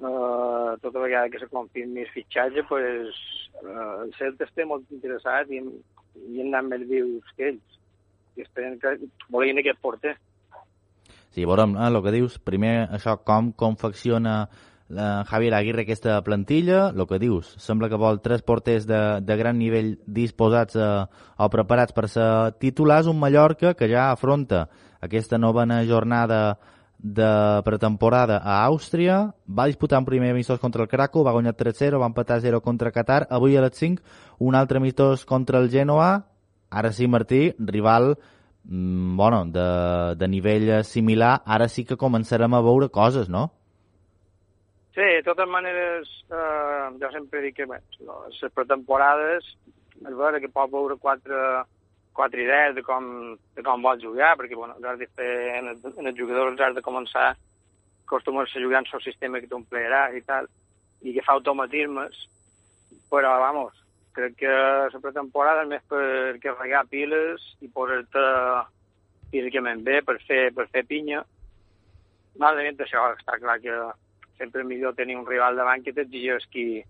eh, 0.02 0.78
tota 0.82 1.00
vegada 1.00 1.30
que 1.30 1.40
se 1.40 1.48
confirmi 1.48 2.02
el 2.02 2.12
fitxatge, 2.12 2.64
pues, 2.70 3.16
eh, 3.64 4.04
el 4.04 4.14
Celta 4.20 4.48
està 4.48 4.68
molt 4.68 4.90
interessat 4.92 5.52
i, 5.52 5.62
i 5.62 6.44
han 6.44 6.54
anat 6.54 6.70
més 6.72 6.86
vius 6.90 7.34
que 7.38 7.52
ells. 7.54 7.82
I 8.36 8.44
esperen 8.44 8.80
que 8.80 8.98
volien 9.32 9.62
aquest 9.62 9.80
porter. 9.80 10.16
Sí, 11.32 11.44
veurem 11.44 11.76
eh, 11.76 11.90
el 11.90 12.02
que 12.04 12.16
dius. 12.16 12.40
Primer, 12.40 12.78
això, 12.96 13.18
com 13.24 13.52
confecciona 13.56 14.46
la 14.88 15.26
Javier 15.26 15.56
Aguirre 15.58 15.82
aquesta 15.82 16.20
plantilla, 16.22 16.90
el 16.94 17.08
que 17.10 17.18
dius, 17.20 17.56
sembla 17.58 17.90
que 17.90 17.98
vol 17.98 18.22
tres 18.22 18.44
porters 18.46 18.86
de, 18.86 19.00
de 19.26 19.38
gran 19.40 19.58
nivell 19.58 19.96
disposats 20.06 20.78
a, 20.78 21.08
o 21.42 21.48
preparats 21.50 21.96
per 21.96 22.06
ser 22.12 22.28
titulars, 22.62 23.10
un 23.10 23.18
Mallorca 23.20 23.74
que 23.74 23.90
ja 23.90 24.12
afronta 24.12 24.68
aquesta 25.02 25.40
novena 25.42 25.82
jornada 25.90 26.60
de 27.00 27.62
pretemporada 27.66 28.38
a 28.38 28.64
Àustria, 28.66 29.34
va 29.48 29.68
disputar 29.68 30.00
un 30.00 30.08
primer 30.08 30.32
amistós 30.32 30.60
contra 30.60 30.84
el 30.84 30.90
Krakow, 30.90 31.26
va 31.26 31.34
guanyar 31.36 31.56
3-0, 31.56 32.00
va 32.00 32.10
empatar 32.10 32.40
0 32.42 32.62
contra 32.62 32.92
Qatar, 32.92 33.26
avui 33.30 33.58
a 33.58 33.62
les 33.66 33.76
5 33.78 34.02
un 34.40 34.56
altre 34.56 34.80
amistós 34.80 35.26
contra 35.26 35.60
el 35.60 35.70
Genoa, 35.70 36.26
ara 36.70 36.92
sí 36.92 37.08
Martí, 37.08 37.54
rival 37.60 38.16
mm, 38.64 39.18
bueno, 39.18 39.46
de, 39.46 40.16
de 40.16 40.28
nivell 40.28 40.84
similar, 40.84 41.42
ara 41.46 41.68
sí 41.68 41.86
que 41.86 42.00
començarem 42.00 42.54
a 42.54 42.62
veure 42.62 42.90
coses, 42.90 43.30
no? 43.30 43.52
Sí, 44.96 45.04
de 45.04 45.24
totes 45.24 45.48
maneres, 45.52 46.08
eh, 46.32 46.90
jo 47.02 47.12
sempre 47.12 47.42
dic 47.44 47.58
que 47.58 47.66
bé, 47.68 47.82
les 48.00 48.54
pretemporades, 48.56 49.48
és 50.00 50.14
vera 50.16 50.40
que 50.40 50.52
pot 50.52 50.72
veure 50.72 50.96
quatre, 50.96 51.40
quatre 52.16 52.44
idees 52.46 52.76
de 52.76 52.84
com, 52.84 53.08
de 53.56 53.64
com 53.64 53.84
vol 53.84 54.00
jugar, 54.02 54.36
perquè 54.40 54.56
bueno, 54.56 54.78
has 54.88 55.00
de 55.00 55.08
fer, 55.18 55.32
en, 55.60 55.74
el, 55.74 55.82
en 55.92 56.12
els 56.12 56.18
jugadors 56.18 56.62
has 56.64 56.76
de 56.78 56.84
començar 56.86 57.34
acostumar-se 58.06 58.60
a 58.60 58.64
jugar 58.64 58.84
en 58.84 58.92
el 58.94 59.04
sistema 59.04 59.42
que 59.42 59.50
t'ompliràs 59.52 60.16
i 60.16 60.22
tal, 60.26 60.48
i 61.02 61.14
que 61.14 61.24
fa 61.26 61.36
automatismes, 61.36 62.18
però, 63.12 63.36
vamos, 63.42 63.76
crec 64.16 64.38
que 64.40 64.54
la 64.94 65.02
pretemporada 65.04 65.66
és 65.66 65.72
més 65.74 65.84
per 65.92 66.40
carregar 66.44 66.86
piles 66.92 67.44
i 67.66 67.70
posar-te 67.74 68.26
físicament 69.34 69.84
bé 69.84 70.02
per 70.06 70.18
fer, 70.24 70.50
per 70.56 70.68
fer 70.72 70.86
pinya. 70.88 71.24
Malament 72.40 72.80
això, 72.80 73.10
està 73.16 73.40
clar 73.42 73.60
que 73.64 73.76
sempre 74.40 74.64
és 74.64 74.68
millor 74.68 74.96
tenir 74.96 75.18
un 75.20 75.28
rival 75.28 75.58
davant 75.60 75.84
que 75.84 75.94
t'exigeixi 75.96 76.84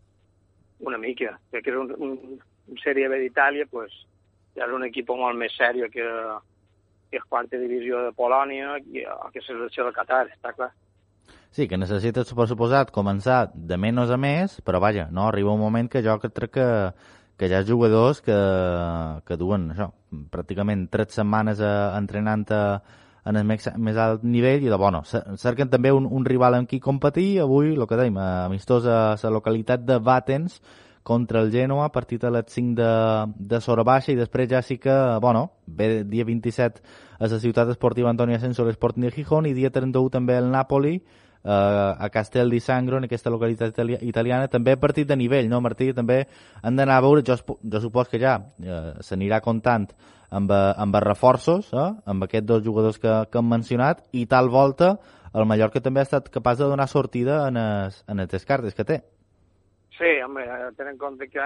una 0.85 0.99
mica. 1.01 1.37
Crec 1.51 1.65
que 1.65 1.73
és 1.73 1.79
un, 1.79 1.93
un, 1.97 2.37
un 2.69 2.83
Sèrie 2.83 3.09
B 3.09 3.21
d'Itàlia, 3.23 3.67
pues, 3.71 3.93
és 4.55 4.75
un 4.75 4.87
equip 4.87 5.11
molt 5.15 5.37
més 5.39 5.53
sèrio 5.57 5.89
que, 5.91 6.05
que 7.11 7.19
és 7.19 7.27
quarta 7.29 7.59
divisió 7.59 8.05
de 8.07 8.15
Polònia 8.15 8.77
i, 8.79 9.03
que 9.03 9.41
és 9.41 9.47
selecció 9.47 9.87
de 9.87 9.93
Qatar, 9.95 10.25
està 10.31 10.55
clar. 10.55 10.71
Sí, 11.55 11.69
que 11.71 11.79
necessites, 11.79 12.33
per 12.35 12.49
suposat, 12.49 12.91
començar 12.91 13.45
de 13.55 13.77
menys 13.79 14.11
a 14.11 14.17
més, 14.19 14.57
però 14.67 14.81
vaja, 14.83 15.07
no, 15.11 15.29
arriba 15.29 15.53
un 15.55 15.61
moment 15.61 15.87
que 15.91 16.01
jo 16.03 16.17
crec 16.19 16.51
que, 16.57 16.67
que 17.39 17.47
hi 17.47 17.55
ha 17.55 17.63
jugadors 17.67 18.19
que, 18.25 18.35
que 19.23 19.37
duen 19.39 19.69
això, 19.71 19.87
pràcticament 20.33 20.89
tres 20.91 21.15
setmanes 21.15 21.63
a, 21.63 21.71
entrenant 21.95 22.43
a, 22.51 22.61
en 23.25 23.39
el 23.39 23.47
més, 23.47 23.69
més 23.81 23.97
alt 23.97 24.25
nivell 24.27 24.67
i 24.67 24.71
de 24.71 24.79
bueno, 24.79 25.01
cerquen 25.07 25.71
també 25.71 25.93
un, 25.95 26.05
un 26.11 26.27
rival 26.27 26.59
amb 26.59 26.69
qui 26.69 26.81
competir, 26.83 27.39
avui, 27.43 27.71
el 27.73 27.87
que 27.87 28.01
dèiem, 28.03 28.19
amistós 28.19 28.87
a 28.91 29.15
la 29.15 29.33
localitat 29.37 29.87
de 29.87 30.01
Batens, 30.03 30.59
contra 31.05 31.43
el 31.45 31.51
Genoa, 31.53 31.91
partit 31.93 32.23
a 32.25 32.31
les 32.33 32.47
5 32.49 32.73
de, 32.79 32.93
de 33.53 33.59
Sora 33.61 33.83
Baixa 33.85 34.09
i 34.09 34.17
després 34.17 34.49
ja 34.49 34.63
sí 34.65 34.79
que, 34.81 34.95
bueno, 35.21 35.51
ve 35.67 36.01
dia 36.03 36.25
27 36.25 36.81
a 37.19 37.29
la 37.29 37.39
ciutat 37.39 37.69
esportiva 37.69 38.09
Antònia 38.09 38.39
Asensio 38.41 38.65
l'Sporting 38.65 39.05
de 39.05 39.11
Gijón 39.13 39.45
i 39.45 39.53
dia 39.53 39.69
31 39.69 40.09
també 40.09 40.39
el 40.41 40.49
Napoli 40.49 40.95
eh, 41.45 41.51
a 41.51 42.09
Castel 42.09 42.49
di 42.49 42.59
Sangro, 42.59 42.97
en 42.97 43.05
aquesta 43.05 43.29
localitat 43.29 43.75
itali 43.75 43.99
italiana, 44.01 44.49
també 44.49 44.75
partit 44.81 45.07
de 45.07 45.15
nivell, 45.15 45.45
no, 45.45 45.61
Martí? 45.61 45.91
També 45.93 46.23
han 46.63 46.75
d'anar 46.75 46.97
a 46.97 47.05
veure, 47.05 47.21
jo, 47.21 47.37
jo 47.61 47.85
supos 47.85 48.09
que 48.09 48.19
ja 48.19 48.39
eh, 48.41 48.95
s'anirà 49.05 49.43
comptant 49.45 49.85
amb, 50.31 50.49
amb 50.51 50.97
els 50.97 51.05
reforços, 51.05 51.69
eh, 51.69 51.89
amb 52.09 52.25
aquests 52.25 52.49
dos 52.49 52.65
jugadors 52.65 52.97
que, 52.97 53.13
que 53.29 53.43
hem 53.43 53.53
mencionat, 53.53 54.07
i 54.11 54.25
tal 54.25 54.49
volta 54.49 54.95
el 55.35 55.45
Mallorca 55.45 55.83
també 55.83 56.01
ha 56.01 56.09
estat 56.09 56.33
capaç 56.33 56.63
de 56.63 56.71
donar 56.71 56.89
sortida 56.89 57.43
en 57.49 57.61
les, 57.61 58.01
en 58.07 58.23
les 58.23 58.31
descartes 58.31 58.73
que 58.73 58.87
té. 58.87 59.03
Sí, 59.97 60.11
home, 60.21 60.43
tenen 60.75 60.95
en 60.95 60.97
compte 60.99 61.29
que 61.31 61.39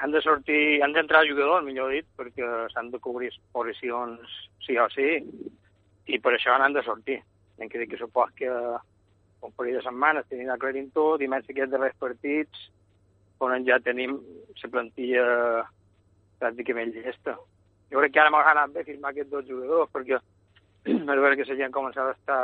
han 0.00 0.12
de 0.12 0.22
sortir, 0.24 0.82
han 0.82 0.94
d'entrar 0.96 1.26
jugadors, 1.28 1.64
millor 1.66 1.90
dit, 1.92 2.06
perquè 2.16 2.46
s'han 2.72 2.88
de 2.90 3.00
cobrir 3.04 3.28
posicions 3.52 4.36
sí 4.64 4.78
o 4.80 4.86
sí, 4.94 5.18
i 6.08 6.18
per 6.18 6.32
això 6.34 6.56
han 6.56 6.72
de 6.72 6.82
sortir. 6.86 7.18
Hem 7.60 7.68
que 7.68 7.82
dir 7.82 7.88
que 7.90 8.00
supos 8.00 8.32
que 8.38 8.48
un 8.48 9.52
parell 9.56 9.76
de 9.76 9.82
setmanes 9.84 10.28
tenim 10.32 10.48
aclarint 10.52 10.88
tot, 10.96 11.20
més 11.20 11.44
aquests 11.44 11.72
darrers 11.74 11.98
partits, 12.00 12.70
on 13.40 13.66
ja 13.68 13.76
tenim 13.84 14.16
la 14.62 14.70
plantilla 14.72 15.26
pràcticament 16.40 16.94
llesta. 16.96 17.36
Jo 17.92 18.00
crec 18.00 18.14
que 18.14 18.22
ara 18.22 18.32
m'ha 18.32 18.40
anat 18.54 18.72
bé 18.72 18.84
firmar 18.88 19.12
aquests 19.12 19.32
dos 19.32 19.46
jugadors, 19.48 19.92
perquè 19.92 20.16
és 20.88 21.04
vera 21.04 21.36
que 21.36 21.44
la 21.48 21.60
gent 21.60 21.76
començava 21.76 22.14
a 22.14 22.16
estar 22.16 22.42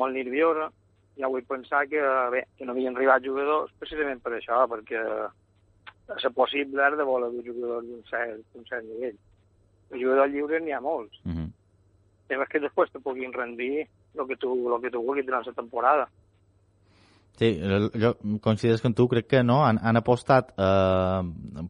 molt 0.00 0.16
nerviosa, 0.16 0.70
ja 1.18 1.30
vull 1.30 1.44
pensar 1.46 1.84
que, 1.88 2.02
bé, 2.32 2.44
que 2.58 2.66
no 2.66 2.74
havien 2.74 2.96
arribat 2.96 3.24
jugadors 3.24 3.72
precisament 3.78 4.22
per 4.22 4.34
això, 4.36 4.64
perquè 4.70 5.02
ser 6.20 6.32
possible 6.36 6.82
ara 6.82 6.96
de 6.96 7.06
voler 7.06 7.30
jugadors 7.44 7.86
d'un 7.86 8.02
cert, 8.10 8.42
cert 8.68 8.84
nivell. 8.88 9.16
De 9.90 10.00
jugadors 10.00 10.32
lliures 10.32 10.62
n'hi 10.62 10.72
ha 10.72 10.80
molts. 10.80 11.20
-huh. 11.24 11.48
Temes 12.28 12.48
que 12.48 12.60
després 12.60 12.90
te 12.90 13.00
puguin 13.00 13.32
rendir 13.32 13.86
el 14.14 14.26
que 14.26 14.36
tu, 14.36 14.68
lo 14.68 14.80
que 14.80 14.90
tu 14.90 15.02
vulguis 15.02 15.26
durant 15.26 15.46
la 15.46 15.52
temporada. 15.52 16.08
Sí, 17.34 17.48
jo 17.98 18.12
coincideix 18.40 18.84
amb 18.86 18.94
tu, 18.94 19.08
crec 19.10 19.26
que 19.26 19.42
no, 19.42 19.64
han, 19.66 19.80
han 19.82 19.98
apostat 19.98 20.52
eh, 20.54 21.22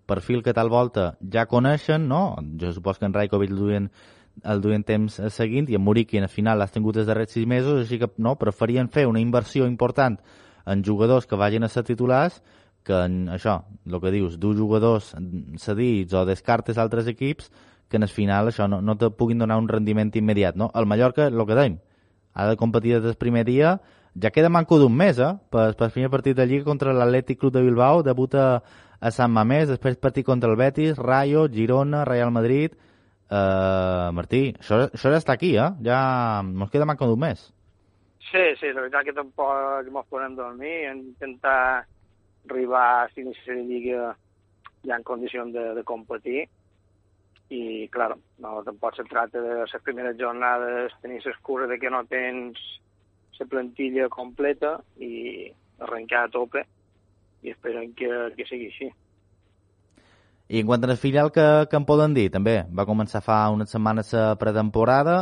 perfil 0.07 0.43
que 0.45 0.53
tal 0.53 0.69
volta 0.69 1.17
ja 1.33 1.47
coneixen, 1.47 2.05
no? 2.07 2.37
Jo 2.61 2.73
supos 2.77 2.99
que 2.99 3.07
en 3.07 3.15
Rajkovic 3.15 3.51
el 3.51 3.57
duien, 3.57 3.91
el 4.43 4.61
duien 4.61 4.83
temps 4.83 5.21
seguint 5.31 5.69
i 5.71 5.79
en 5.79 5.85
Muriqui 5.85 6.19
al 6.19 6.29
final 6.29 6.59
l'has 6.59 6.73
tingut 6.75 6.97
els 6.97 7.07
darrers 7.07 7.33
sis 7.37 7.47
mesos, 7.47 7.85
així 7.85 8.01
que 8.01 8.11
no, 8.19 8.35
preferien 8.41 8.89
fer 8.89 9.07
una 9.07 9.23
inversió 9.23 9.67
important 9.67 10.19
en 10.67 10.85
jugadors 10.85 11.27
que 11.27 11.37
vagin 11.37 11.65
a 11.65 11.69
ser 11.69 11.85
titulars 11.85 12.43
que 12.85 12.97
en 13.07 13.29
això, 13.33 13.63
el 13.87 14.01
que 14.01 14.13
dius, 14.13 14.37
dur 14.39 14.55
jugadors 14.59 15.15
cedits 15.61 16.13
o 16.13 16.25
descartes 16.29 16.79
altres 16.79 17.09
equips 17.09 17.51
que 17.89 17.97
en 17.97 18.05
el 18.05 18.13
final 18.13 18.51
això 18.51 18.69
no, 18.69 18.81
no 18.83 18.97
te 19.01 19.09
puguin 19.11 19.41
donar 19.41 19.57
un 19.61 19.69
rendiment 19.69 20.13
immediat, 20.15 20.57
no? 20.57 20.71
El 20.75 20.87
Mallorca, 20.87 21.29
el 21.31 21.47
que 21.47 21.57
dèiem, 21.57 21.79
ha 22.35 22.49
de 22.51 22.57
competir 22.61 22.97
des 22.97 23.05
del 23.05 23.17
primer 23.21 23.45
dia, 23.49 23.79
ja 24.21 24.31
queda 24.31 24.51
manco 24.51 24.79
d'un 24.79 24.93
mes, 24.93 25.19
eh? 25.19 25.33
Per, 25.51 25.73
per 25.79 25.91
primer 25.95 26.11
partit 26.11 26.37
de 26.37 26.47
Lliga 26.47 26.69
contra 26.69 26.93
l'Atlètic 26.93 27.41
Club 27.41 27.55
de 27.55 27.63
Bilbao, 27.65 28.03
debuta 28.03 28.63
a 29.01 29.13
Sant 29.13 29.33
Mamés, 29.33 29.69
després 29.69 29.97
partit 30.01 30.27
contra 30.27 30.51
el 30.51 30.59
Betis, 30.61 30.99
Rayo, 30.99 31.49
Girona, 31.49 32.05
Real 32.05 32.35
Madrid... 32.35 32.77
Uh, 33.35 34.13
Martí, 34.15 34.53
això, 34.61 34.85
això 34.95 35.11
ja 35.11 35.19
està 35.19 35.35
aquí, 35.35 35.55
eh? 35.59 35.71
Ja 35.83 35.99
ens 36.45 36.71
queda 36.71 36.87
manco 36.87 37.09
d'un 37.11 37.19
mes. 37.19 37.41
Sí, 38.29 38.43
sí, 38.61 38.71
la 38.71 38.85
veritat 38.85 39.09
que 39.09 39.15
tampoc 39.17 39.89
mos 39.91 40.07
podem 40.13 40.37
dormir, 40.39 40.85
intentar 40.93 41.83
arribar 42.45 42.85
a 43.01 43.09
l'inici 43.17 43.51
de 43.51 43.65
Lliga 43.67 44.13
ja 44.85 44.99
en 44.99 45.07
condicions 45.09 45.51
de, 45.55 45.65
de 45.75 45.83
competir 45.89 46.45
i, 47.51 47.89
clar, 47.93 48.13
no, 48.45 48.55
tampoc 48.67 48.97
se 48.97 49.07
tracta 49.11 49.43
de 49.43 49.59
les 49.63 49.77
primeres 49.83 50.19
jornades 50.21 50.95
tenir 51.03 51.21
l'excusa 51.25 51.67
de 51.71 51.79
que 51.81 51.91
no 51.91 52.05
tens 52.11 52.61
la 53.41 53.47
plantilla 53.51 54.09
completa 54.13 54.77
i 55.03 55.51
arrencar 55.83 56.27
a 56.27 56.33
tope 56.33 56.63
i 57.43 57.51
esperem 57.51 57.93
que, 57.99 58.11
que 58.37 58.47
sigui 58.49 58.71
així. 58.71 58.91
I 60.55 60.61
en 60.63 60.69
quant 60.69 60.85
al 60.87 60.99
filial 61.01 61.33
que, 61.35 61.45
que 61.67 61.79
em 61.81 61.87
poden 61.89 62.13
dir, 62.15 62.29
també 62.31 62.61
va 62.71 62.87
començar 62.87 63.25
fa 63.25 63.41
unes 63.51 63.73
setmanes 63.75 64.13
la 64.15 64.37
pretemporada. 64.39 65.17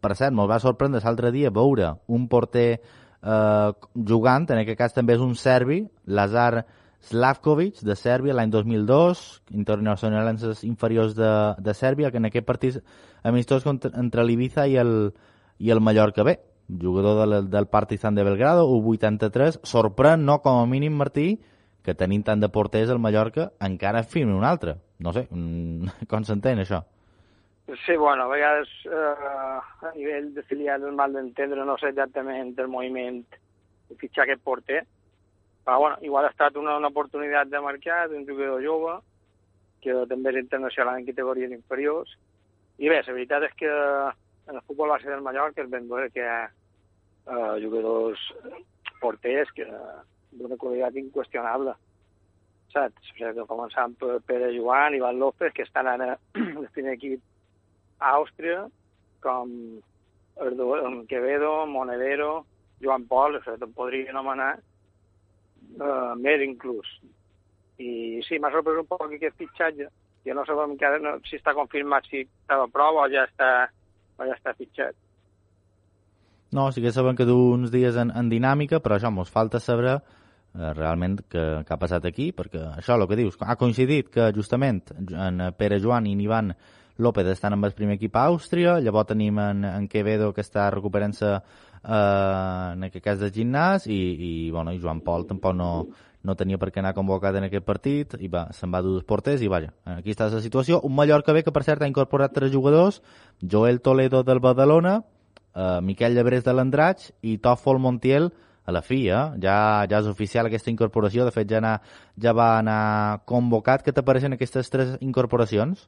Per 0.00 0.14
cert, 0.16 0.32
me'l 0.32 0.48
va 0.48 0.60
sorprendre 0.62 1.02
l'altre 1.04 1.32
dia 1.34 1.50
veure 1.52 1.90
un 2.08 2.24
porter 2.32 2.68
eh, 2.78 3.70
jugant, 4.08 4.46
en 4.48 4.62
aquest 4.62 4.78
cas 4.78 4.96
també 4.96 5.18
és 5.18 5.24
un 5.24 5.34
serbi, 5.36 5.82
Lazar 6.06 6.64
Slavkovic, 7.10 7.82
de 7.84 7.96
Sèrbia, 8.00 8.34
l'any 8.34 8.50
2002, 8.54 9.20
internacionals 9.60 10.64
inferiors 10.64 11.12
de, 11.18 11.32
de 11.60 11.74
Sèrbia, 11.74 12.10
que 12.10 12.22
en 12.22 12.30
aquest 12.30 12.48
partit 12.48 12.80
amistós 13.28 13.68
contra, 13.68 13.92
entre 14.00 14.24
l'Ibiza 14.24 14.66
i 14.66 14.78
el, 14.80 15.12
i 15.58 15.70
el 15.70 15.84
Mallorca 15.84 16.24
B, 16.24 16.38
jugador 16.80 17.20
del, 17.20 17.50
del 17.50 17.68
Partizan 17.68 18.16
de 18.16 18.24
Belgrado, 18.24 18.64
U83, 18.72 19.60
sorprèn, 19.68 20.24
no, 20.24 20.40
com 20.40 20.62
a 20.62 20.66
mínim, 20.66 20.96
Martí, 20.96 21.34
que 21.88 21.96
tenint 21.96 22.26
tant 22.26 22.42
de 22.42 22.50
porters 22.52 22.92
al 22.92 23.00
Mallorca 23.00 23.48
encara 23.64 24.04
firmi 24.04 24.34
un 24.36 24.44
altre. 24.44 24.76
No 25.00 25.14
sé, 25.16 25.24
mm, 25.30 25.96
com 26.10 26.26
s'entén 26.26 26.60
això? 26.60 26.82
Sí, 27.84 27.96
bueno, 28.00 28.24
a 28.24 28.32
vegades 28.32 28.68
eh, 28.88 29.88
a 29.88 29.90
nivell 29.94 30.30
de 30.36 30.44
filial 30.48 30.86
és 30.88 30.94
mal 30.96 31.12
d'entendre, 31.12 31.66
no 31.68 31.76
sé 31.80 31.90
exactament 31.92 32.54
el 32.56 32.70
moviment 32.72 33.20
de 33.88 33.96
fitxar 34.00 34.24
aquest 34.24 34.40
porter, 34.44 34.80
però 35.64 35.76
bueno, 35.82 35.98
igual 36.00 36.24
ha 36.24 36.32
estat 36.32 36.56
una, 36.56 36.78
una 36.80 36.88
oportunitat 36.88 37.50
de 37.52 37.60
mercat, 37.60 38.14
un 38.16 38.24
jugador 38.28 38.64
jove, 38.64 38.94
que 39.84 39.96
també 40.08 40.32
és 40.32 40.40
internacional 40.40 40.96
en 40.96 41.08
categories 41.08 41.52
inferiors, 41.52 42.16
i 42.80 42.88
bé, 42.88 43.02
la 43.02 43.16
veritat 43.18 43.44
és 43.50 43.56
que 43.60 43.68
en 43.68 44.56
el 44.56 44.64
futbol 44.64 44.94
base 44.94 45.10
del 45.10 45.24
Mallorca 45.24 45.62
es 45.62 45.68
ben 45.68 45.88
veure 45.90 46.08
que 46.14 46.24
hi 46.24 46.28
ha 46.28 46.40
eh, 46.48 47.54
jugadors 47.60 48.22
porters 49.02 49.52
que 49.52 49.68
d'una 50.32 50.58
qualitat 50.60 50.96
inqüestionable. 51.00 51.74
Saps? 52.72 53.12
O 53.12 53.16
sigui, 53.16 53.46
començant 53.48 53.94
per 54.00 54.18
Pere 54.28 54.52
Joan, 54.56 54.96
Ivan 54.98 55.18
López, 55.20 55.54
que 55.56 55.64
estan 55.64 55.88
ara 55.88 56.16
en 56.34 56.64
el 56.64 56.68
primer 56.74 56.96
equip 56.98 57.22
a 58.00 58.14
Àustria, 58.18 58.66
com 59.24 59.52
Erdo, 60.38 60.70
Quevedo, 61.08 61.66
Monedero, 61.66 62.46
Joan 62.82 63.06
Pol, 63.10 63.38
o 63.38 63.42
sigui, 63.42 63.58
te'n 63.62 63.72
podria 63.74 64.12
anomenar 64.12 64.52
uh, 64.58 66.12
més 66.20 66.44
inclús. 66.44 66.90
I 67.78 68.20
sí, 68.26 68.38
m'ha 68.38 68.52
sorprès 68.54 68.78
un 68.82 68.86
poc 68.90 69.08
aquest 69.08 69.38
fitxatge, 69.38 69.88
que 70.24 70.34
no 70.34 70.44
sabem 70.46 70.74
encara 70.74 70.98
no, 71.02 71.16
si 71.26 71.38
està 71.38 71.54
confirmat 71.56 72.06
si 72.10 72.24
estava 72.26 72.66
a 72.66 72.72
prova 72.72 73.06
o 73.06 73.10
ja 73.12 73.24
està, 73.28 73.50
o 74.18 74.26
ja 74.26 74.34
està 74.36 74.54
fitxat. 74.58 74.98
No, 76.50 76.70
sí 76.72 76.80
que 76.80 76.92
sabem 76.92 77.16
que 77.16 77.26
du 77.28 77.36
uns 77.52 77.70
dies 77.70 77.96
en, 78.00 78.10
en 78.16 78.30
dinàmica, 78.32 78.80
però 78.80 78.96
això 78.96 79.10
mos 79.12 79.28
falta 79.28 79.60
saber 79.60 79.98
eh, 79.98 80.72
realment 80.72 81.18
què, 81.28 81.44
ha 81.60 81.80
passat 81.80 82.08
aquí, 82.08 82.30
perquè 82.32 82.62
això, 82.78 82.96
el 82.96 83.06
que 83.08 83.18
dius, 83.20 83.36
ha 83.40 83.58
coincidit 83.60 84.08
que 84.14 84.30
justament 84.36 84.80
en 84.96 85.44
Pere 85.58 85.80
Joan 85.84 86.08
i 86.08 86.16
en 86.16 86.24
Ivan 86.24 86.52
López 86.98 87.28
estan 87.30 87.54
amb 87.54 87.68
el 87.68 87.76
primer 87.76 87.98
equip 87.98 88.16
a 88.16 88.24
Àustria, 88.32 88.78
llavors 88.82 89.12
tenim 89.12 89.36
en, 89.38 89.62
en 89.68 89.86
Quevedo 89.92 90.32
que 90.34 90.42
està 90.42 90.70
recuperant-se 90.74 91.34
eh, 91.36 91.92
en 91.92 92.88
aquest 92.88 93.04
cas 93.04 93.20
de 93.20 93.30
gimnàs 93.34 93.86
i, 93.86 93.98
i, 93.98 94.32
bueno, 94.50 94.72
i 94.72 94.80
Joan 94.80 95.04
Pol 95.04 95.28
tampoc 95.28 95.54
no, 95.54 95.70
no 96.24 96.34
tenia 96.34 96.58
per 96.58 96.72
què 96.72 96.80
anar 96.80 96.96
convocat 96.96 97.36
en 97.38 97.46
aquest 97.46 97.68
partit 97.68 98.16
i 98.18 98.32
va, 98.32 98.46
se'n 98.56 98.72
va 98.72 98.80
dur 98.82 98.96
dos 98.96 99.06
porters 99.06 99.44
i 99.44 99.52
vaja, 99.52 99.70
aquí 99.98 100.16
està 100.16 100.32
la 100.32 100.42
situació. 100.42 100.80
Un 100.88 100.96
Mallorca 100.96 101.36
bé 101.36 101.44
que 101.44 101.54
per 101.54 101.62
cert 101.68 101.84
ha 101.84 101.92
incorporat 101.92 102.34
tres 102.34 102.50
jugadors, 102.56 103.02
Joel 103.44 103.82
Toledo 103.84 104.24
del 104.24 104.40
Badalona, 104.40 104.98
eh, 105.54 105.78
Miquel 105.82 106.14
Llebrés 106.16 106.44
de 106.44 106.54
l'Andratx 106.54 107.12
i 107.22 107.38
Tòfol 107.42 107.80
Montiel 107.82 108.30
a 108.68 108.72
la 108.72 108.82
fi, 108.84 109.06
eh? 109.08 109.22
ja, 109.40 109.86
ja 109.88 110.02
és 110.02 110.10
oficial 110.10 110.48
aquesta 110.48 110.68
incorporació, 110.68 111.24
de 111.24 111.32
fet 111.32 111.48
ja, 111.48 111.62
anar, 111.62 111.78
ja 112.20 112.34
va 112.36 112.50
anar 112.58 113.22
convocat. 113.24 113.80
Què 113.84 113.94
t'apareixen 113.96 114.36
aquestes 114.36 114.68
tres 114.68 114.92
incorporacions? 115.00 115.86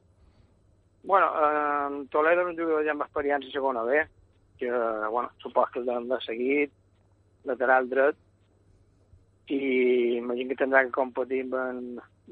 Bueno, 1.03 1.29
eh, 1.29 2.01
Toledo 2.13 2.47
és 2.47 2.49
un 2.53 2.57
jugador 2.57 2.87
ja 2.87 2.95
amb 2.95 3.05
experiència 3.05 3.53
a 3.53 3.53
segona 3.53 3.85
B, 3.85 4.01
que, 4.57 4.71
bueno, 5.13 5.29
supos 5.43 5.69
que 5.69 5.81
el 5.85 6.09
de 6.09 6.19
seguit, 6.25 6.73
lateral 7.45 7.89
dret, 7.89 8.17
i 9.51 10.17
imagino 10.17 10.49
que 10.49 10.63
tindrà 10.63 10.83
que 10.85 10.93
competir 10.95 11.43
amb 11.45 11.55
en, 11.59 11.79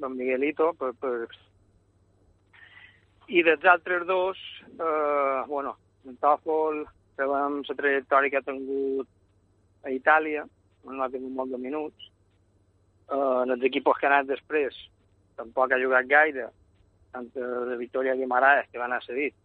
amb 0.01 0.15
Miguelito. 0.15 0.71
Per, 0.79 0.93
per... 1.01 1.27
I 3.29 3.43
dels 3.45 3.65
altres 3.69 4.05
dos, 4.07 4.39
eh, 4.73 5.41
bueno, 5.47 5.75
en 6.05 6.17
Tòfol, 6.17 6.85
sabem 7.19 7.59
la 7.67 7.75
trajectòria 7.81 8.31
que 8.31 8.39
ha 8.39 8.47
tingut 8.47 9.09
a 9.83 9.91
Itàlia, 9.91 10.45
no 10.85 11.03
ha 11.03 11.11
tingut 11.11 11.35
molt 11.35 11.51
de 11.51 11.59
minuts. 11.59 12.07
Eh, 13.09 13.35
en 13.43 13.55
els 13.55 13.65
equips 13.67 13.99
que 13.99 14.07
ha 14.07 14.13
anat 14.13 14.29
després, 14.29 14.77
tampoc 15.39 15.73
ha 15.73 15.81
jugat 15.81 16.07
gaire, 16.07 16.47
tant 17.13 17.29
de 17.35 17.77
Victoria 17.79 18.15
Guimaraes, 18.15 18.69
que 18.71 18.79
va 18.79 18.87
anar 18.87 19.01
cedit, 19.05 19.35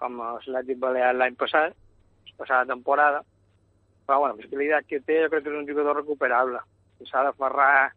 com 0.00 0.20
a 0.20 0.34
l'Atlètic 0.36 0.80
Balear 0.82 1.14
l'any 1.14 1.36
passat, 1.40 1.74
la 2.30 2.38
passada 2.42 2.72
temporada. 2.72 3.22
Però, 4.06 4.20
bueno, 4.22 4.36
qualitat 4.50 4.86
que 4.86 5.00
té, 5.00 5.22
jo 5.24 5.30
crec 5.32 5.46
que 5.46 5.52
és 5.52 5.60
un 5.60 5.68
jugador 5.68 5.96
recuperable. 6.00 6.60
Que 6.98 7.08
s'ha 7.08 7.24
d'aferrar 7.26 7.92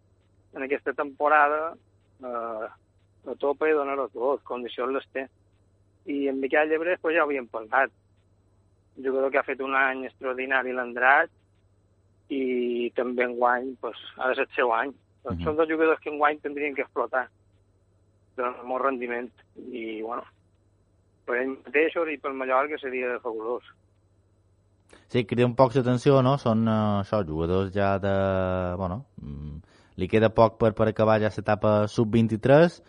en 0.57 0.65
aquesta 0.65 0.93
temporada 0.97 1.75
eh, 2.23 2.69
a 3.29 3.35
tope 3.41 3.69
i 3.69 3.75
donar-ho 3.77 4.07
tot, 4.13 4.43
condicions 4.47 4.95
les 4.95 5.09
té. 5.13 5.27
I 6.09 6.27
en 6.31 6.39
Miquel 6.41 6.71
Llebrés, 6.71 7.01
pues, 7.01 7.15
ja 7.15 7.25
ho 7.25 7.27
havíem 7.27 7.49
parlat. 7.51 7.93
Jugador 9.03 9.31
que 9.31 9.39
ha 9.39 9.47
fet 9.47 9.61
un 9.63 9.75
any 9.75 10.05
extraordinari 10.07 10.73
l'Andrat 10.75 11.31
i 12.29 12.91
també 12.95 13.25
en 13.25 13.35
guany 13.37 13.71
pues, 13.81 13.97
ha 14.17 14.29
de 14.29 14.35
ser 14.39 14.47
el 14.47 14.55
seu 14.55 14.73
any. 14.75 14.93
Doncs 15.23 15.39
Mhm. 15.39 15.45
Són 15.45 15.55
dos 15.57 15.69
jugadors 15.69 15.99
que 15.99 16.09
en 16.09 16.17
guany 16.17 16.39
tindrien 16.39 16.75
que 16.75 16.81
explotar 16.81 17.27
de 18.37 18.51
molt 18.63 18.83
rendiment 18.83 19.29
i, 19.57 20.01
bueno, 20.01 20.23
per 21.25 21.41
ell 21.41 21.57
mateixos 21.65 22.09
i 22.09 22.17
pel 22.17 22.33
Mallorca 22.33 22.77
seria 22.81 23.19
fabulós. 23.23 23.63
Sí, 25.09 25.25
crida 25.25 25.45
un 25.45 25.55
poc 25.55 25.75
l'atenció, 25.75 26.21
no? 26.21 26.37
Són 26.37 26.67
uh, 26.67 27.01
això, 27.01 27.23
jugadors 27.25 27.71
ja 27.73 27.97
de... 28.01 28.13
Bueno, 28.77 29.05
mm, 29.21 29.55
li 29.97 30.07
queda 30.07 30.29
poc 30.29 30.57
per, 30.61 30.73
per 30.77 30.87
acabar 30.89 31.19
ja 31.21 31.31
l'etapa 31.35 31.87
sub-23. 31.87 32.79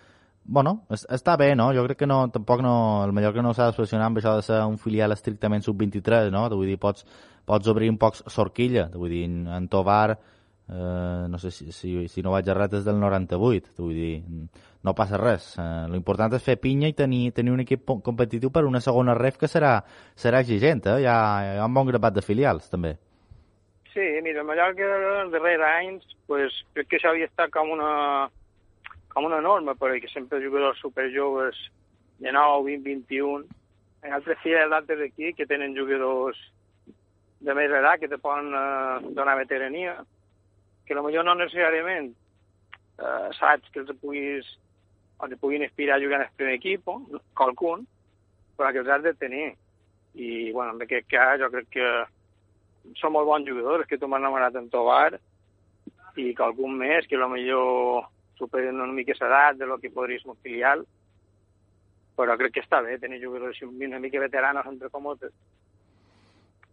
Bueno, 0.45 0.87
es, 0.91 1.05
està 1.13 1.37
bé, 1.37 1.53
no? 1.55 1.69
Jo 1.77 1.85
crec 1.87 2.01
que 2.01 2.09
no, 2.09 2.23
tampoc 2.33 2.63
no, 2.65 2.75
el 3.05 3.13
Mallorca 3.15 3.43
no 3.45 3.53
s'ha 3.55 3.69
d'obsessionar 3.71 4.09
amb 4.09 4.19
això 4.19 4.35
de 4.39 4.47
ser 4.47 4.63
un 4.67 4.79
filial 4.83 5.13
estrictament 5.15 5.63
sub-23, 5.63 6.31
no? 6.35 6.47
Vull 6.55 6.73
dir, 6.73 6.79
pots, 6.81 7.07
pots 7.47 7.71
obrir 7.71 7.91
un 7.93 7.99
poc 8.01 8.19
sorquilla. 8.19 8.89
Vull 8.95 9.13
dir, 9.13 9.25
en, 9.29 9.69
Tovar, 9.71 10.17
eh, 10.17 11.27
no 11.31 11.39
sé 11.39 11.53
si, 11.55 11.71
si, 11.77 12.09
si 12.09 12.25
no 12.25 12.33
vaig 12.35 12.49
a 12.49 12.57
res 12.57 12.73
des 12.73 12.89
del 12.89 12.99
98. 12.99 13.77
Vull 13.79 13.95
dir, 13.95 14.15
no 14.83 14.97
passa 14.97 15.21
res. 15.21 15.53
Eh, 15.61 15.69
L'important 15.93 16.35
és 16.35 16.49
fer 16.49 16.57
pinya 16.63 16.91
i 16.91 16.97
tenir, 16.99 17.29
tenir 17.37 17.55
un 17.55 17.63
equip 17.67 17.87
competitiu 18.03 18.51
per 18.51 18.65
una 18.67 18.81
segona 18.81 19.15
ref 19.15 19.39
que 19.39 19.51
serà, 19.51 19.77
serà 20.17 20.43
exigent, 20.43 20.83
eh? 20.87 20.99
Hi 21.05 21.07
ha, 21.07 21.21
hi 21.45 21.57
ha 21.61 21.69
un 21.69 21.77
bon 21.77 21.93
grapat 21.93 22.17
de 22.17 22.27
filials, 22.27 22.67
també. 22.73 22.97
Sí, 23.93 24.07
mira, 24.23 24.43
el 24.43 24.47
Mallorca 24.47 24.87
els 25.23 25.33
darrers 25.35 25.65
anys, 25.67 26.19
pues, 26.31 26.55
crec 26.75 26.91
que 26.91 26.99
això 27.01 27.11
havia 27.11 27.27
estat 27.27 27.51
com 27.55 27.73
una, 27.75 27.91
com 29.11 29.27
una 29.27 29.41
norma, 29.45 29.75
perquè 29.79 30.09
sempre 30.11 30.43
jugadors 30.43 30.81
superjoves 30.83 31.59
de 32.23 32.33
9, 32.33 32.65
20, 32.69 32.87
21. 32.87 33.45
Hi 34.01 34.11
ha 34.11 34.17
altres 34.17 34.41
filles 34.45 34.71
d'altres 34.71 35.03
aquí 35.05 35.33
que 35.37 35.49
tenen 35.51 35.77
jugadors 35.77 36.39
de 37.41 37.55
més 37.57 37.73
edat 37.73 38.01
que 38.01 38.09
te 38.09 38.19
poden 38.21 38.53
eh, 38.55 39.13
donar 39.17 39.37
veterania, 39.41 39.99
que 40.87 40.97
potser 40.97 41.25
no 41.25 41.37
necessàriament 41.39 42.11
eh, 42.13 43.29
saps 43.39 43.73
que 43.73 43.83
els 43.85 43.93
puguis 44.03 44.49
o 45.21 45.29
te 45.29 45.37
puguin 45.37 45.65
inspirar 45.65 45.99
a 45.99 46.03
jugar 46.03 46.21
en 46.21 46.27
el 46.27 46.37
primer 46.37 46.55
equip, 46.57 46.87
qualcun, 47.37 47.85
però 48.57 48.71
que 48.73 48.81
els 48.81 48.89
has 48.89 49.03
de 49.05 49.13
tenir. 49.15 49.51
I, 50.15 50.51
bueno, 50.53 50.75
en 50.75 50.83
aquest 50.83 51.07
cas 51.13 51.39
jo 51.41 51.51
crec 51.53 51.69
que 51.77 51.91
són 52.99 53.13
molt 53.15 53.29
bons 53.29 53.49
jugadors, 53.49 53.87
que 53.87 53.99
tu 54.01 54.09
m'has 54.09 54.23
anomenat 54.23 54.57
en 54.57 54.71
Tobar, 54.73 55.19
i 56.17 56.33
que 56.35 56.45
algun 56.45 56.75
més, 56.81 57.07
que 57.07 57.21
potser 57.21 57.61
superen 58.41 58.81
una 58.81 58.97
mica 58.97 59.15
l'edat 59.21 59.61
de 59.61 59.69
lo 59.69 59.79
que 59.79 59.93
podria 59.93 60.19
ser 60.19 60.33
un 60.33 60.41
filial, 60.43 60.85
però 62.17 62.37
crec 62.41 62.57
que 62.57 62.65
està 62.65 62.83
bé 62.85 62.99
tenir 63.01 63.23
jugadors 63.23 63.61
una 63.65 64.01
mica 64.01 64.21
veteranos, 64.21 64.67
entre 64.67 64.91
comotes, 64.93 65.33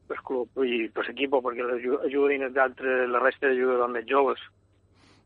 per 0.08 0.20
club 0.24 0.64
i 0.64 0.88
per 0.92 1.06
l'equip, 1.08 1.36
perquè 1.44 1.68
ajudin 2.08 2.48
els 2.48 2.58
altres, 2.58 3.10
la 3.12 3.24
resta 3.24 3.52
de 3.52 3.60
jugadors 3.60 3.94
més 3.94 4.08
joves. 4.08 4.44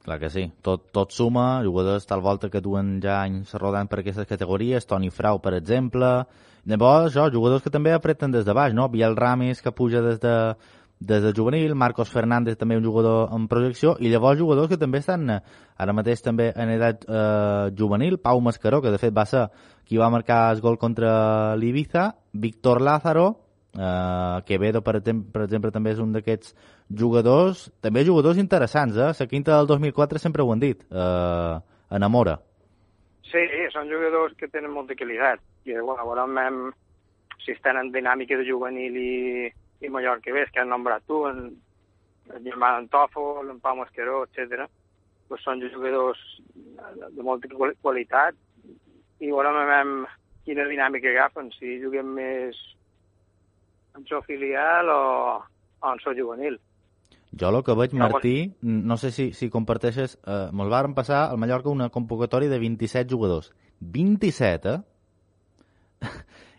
Clar 0.02 0.18
que 0.18 0.32
sí. 0.34 0.48
Tot, 0.66 0.88
tot 0.96 1.14
suma, 1.14 1.62
jugadors 1.62 2.08
tal 2.10 2.24
volta 2.26 2.50
que 2.50 2.62
duen 2.62 2.96
ja 3.04 3.20
anys 3.22 3.54
rodant 3.62 3.90
per 3.90 4.00
aquestes 4.02 4.26
categories, 4.30 4.88
Toni 4.90 5.12
Frau, 5.14 5.38
per 5.44 5.54
exemple. 5.54 6.10
Llavors, 6.66 7.12
això, 7.12 7.28
jugadors 7.34 7.62
que 7.62 7.74
també 7.74 7.94
apreten 7.94 8.34
des 8.34 8.46
de 8.46 8.54
baix, 8.58 8.74
no? 8.74 8.88
Biel 8.90 9.18
Ramis, 9.18 9.62
que 9.62 9.74
puja 9.74 10.02
des 10.06 10.20
de, 10.22 10.34
des 11.02 11.24
de 11.24 11.34
juvenil, 11.34 11.74
Marcos 11.74 12.12
Fernández, 12.14 12.60
també 12.62 12.78
un 12.78 12.86
jugador 12.86 13.32
en 13.34 13.48
projecció, 13.50 13.96
i 14.00 14.12
llavors 14.14 14.38
jugadors 14.40 14.70
que 14.70 14.78
també 14.78 15.02
estan 15.02 15.30
eh, 15.34 15.40
ara 15.82 15.96
mateix 15.98 16.22
també 16.22 16.52
en 16.54 16.70
edat 16.78 17.08
eh, 17.10 17.72
juvenil, 17.78 18.20
Pau 18.22 18.42
Mascaró, 18.46 18.84
que 18.86 18.94
de 18.94 19.00
fet 19.02 19.16
va 19.18 19.26
ser 19.26 19.48
qui 19.84 19.98
va 19.98 20.12
marcar 20.14 20.44
el 20.54 20.62
gol 20.62 20.78
contra 20.78 21.56
l'Ibiza, 21.58 22.12
Víctor 22.34 22.82
Lázaro, 22.82 23.32
Uh, 23.72 24.44
Quevedo, 24.44 24.82
per, 24.84 24.98
per 25.00 25.44
exemple, 25.46 25.70
també 25.72 25.94
és 25.94 26.00
un 26.04 26.10
d'aquests 26.12 26.50
jugadors, 26.92 27.70
també 27.80 28.02
jugadors 28.04 28.36
interessants, 28.42 28.98
eh? 29.00 29.14
La 29.16 29.28
quinta 29.32 29.56
del 29.56 29.70
2004 29.70 30.20
sempre 30.20 30.44
ho 30.44 30.52
han 30.52 30.60
dit, 30.60 30.82
uh, 30.92 31.56
enamora. 31.88 32.36
Sí, 33.32 33.46
són 33.72 33.88
jugadors 33.88 34.36
que 34.36 34.52
tenen 34.52 34.76
molta 34.76 34.98
qualitat. 35.00 35.40
I, 35.64 35.78
bueno, 35.80 36.04
veurem 36.04 36.74
si 37.46 37.56
estan 37.56 37.80
en 37.80 37.94
dinàmica 37.96 38.36
de 38.36 38.50
juvenil 38.50 38.98
i, 39.00 39.48
i 39.82 39.90
Mallorca 39.90 40.34
bé, 40.34 40.46
que 40.54 40.62
han 40.62 40.70
nombrat 40.70 41.04
tu, 41.10 41.24
en, 41.30 41.52
el 42.32 42.44
germà 42.46 42.76
d'en 42.78 42.88
Tòfol, 42.94 43.50
en 43.50 43.60
Pau 43.60 43.76
Mascaró, 43.80 44.24
etc. 44.28 44.68
Pues 45.28 45.42
són 45.46 45.62
jugadors 45.74 46.20
de, 47.16 47.24
molta 47.24 47.50
quali- 47.52 47.78
qualitat 47.82 48.36
i 49.22 49.30
veurem 49.32 50.06
quina 50.46 50.66
dinàmica 50.70 51.10
agafen, 51.12 51.52
si 51.58 51.80
juguem 51.82 52.14
més 52.18 52.58
en 53.96 54.06
so 54.10 54.22
filial 54.26 54.90
o, 54.90 55.02
o 55.82 55.92
en 55.94 56.00
so 56.04 56.14
juvenil. 56.18 56.60
Jo 57.32 57.48
el 57.48 57.62
que 57.64 57.76
veig, 57.80 57.94
Martí, 57.96 58.52
no 58.62 58.98
sé 58.98 59.12
si, 59.16 59.30
si 59.34 59.50
comparteixes... 59.50 60.18
Eh, 60.28 60.50
Me'l 60.52 60.72
varen 60.72 60.94
passar 60.98 61.30
al 61.30 61.38
Mallorca 61.40 61.72
una 61.72 61.88
convocatòria 61.90 62.50
de 62.52 62.60
27 62.60 63.08
jugadors. 63.14 63.54
27, 63.80 64.74
eh? 64.74 64.80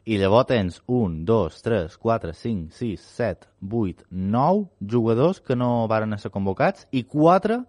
I 0.04 0.16
llavors 0.18 0.48
tens 0.50 0.80
1, 0.90 1.20
2, 1.28 1.60
3, 1.62 1.96
4, 2.02 2.32
5, 2.34 2.72
6, 2.74 3.04
7, 3.18 3.46
8, 3.70 4.06
9 4.10 4.64
jugadors 4.90 5.38
que 5.40 5.54
no 5.54 5.86
varen 5.90 6.16
ser 6.18 6.32
convocats 6.34 6.88
i 6.90 7.04
4 7.06 7.60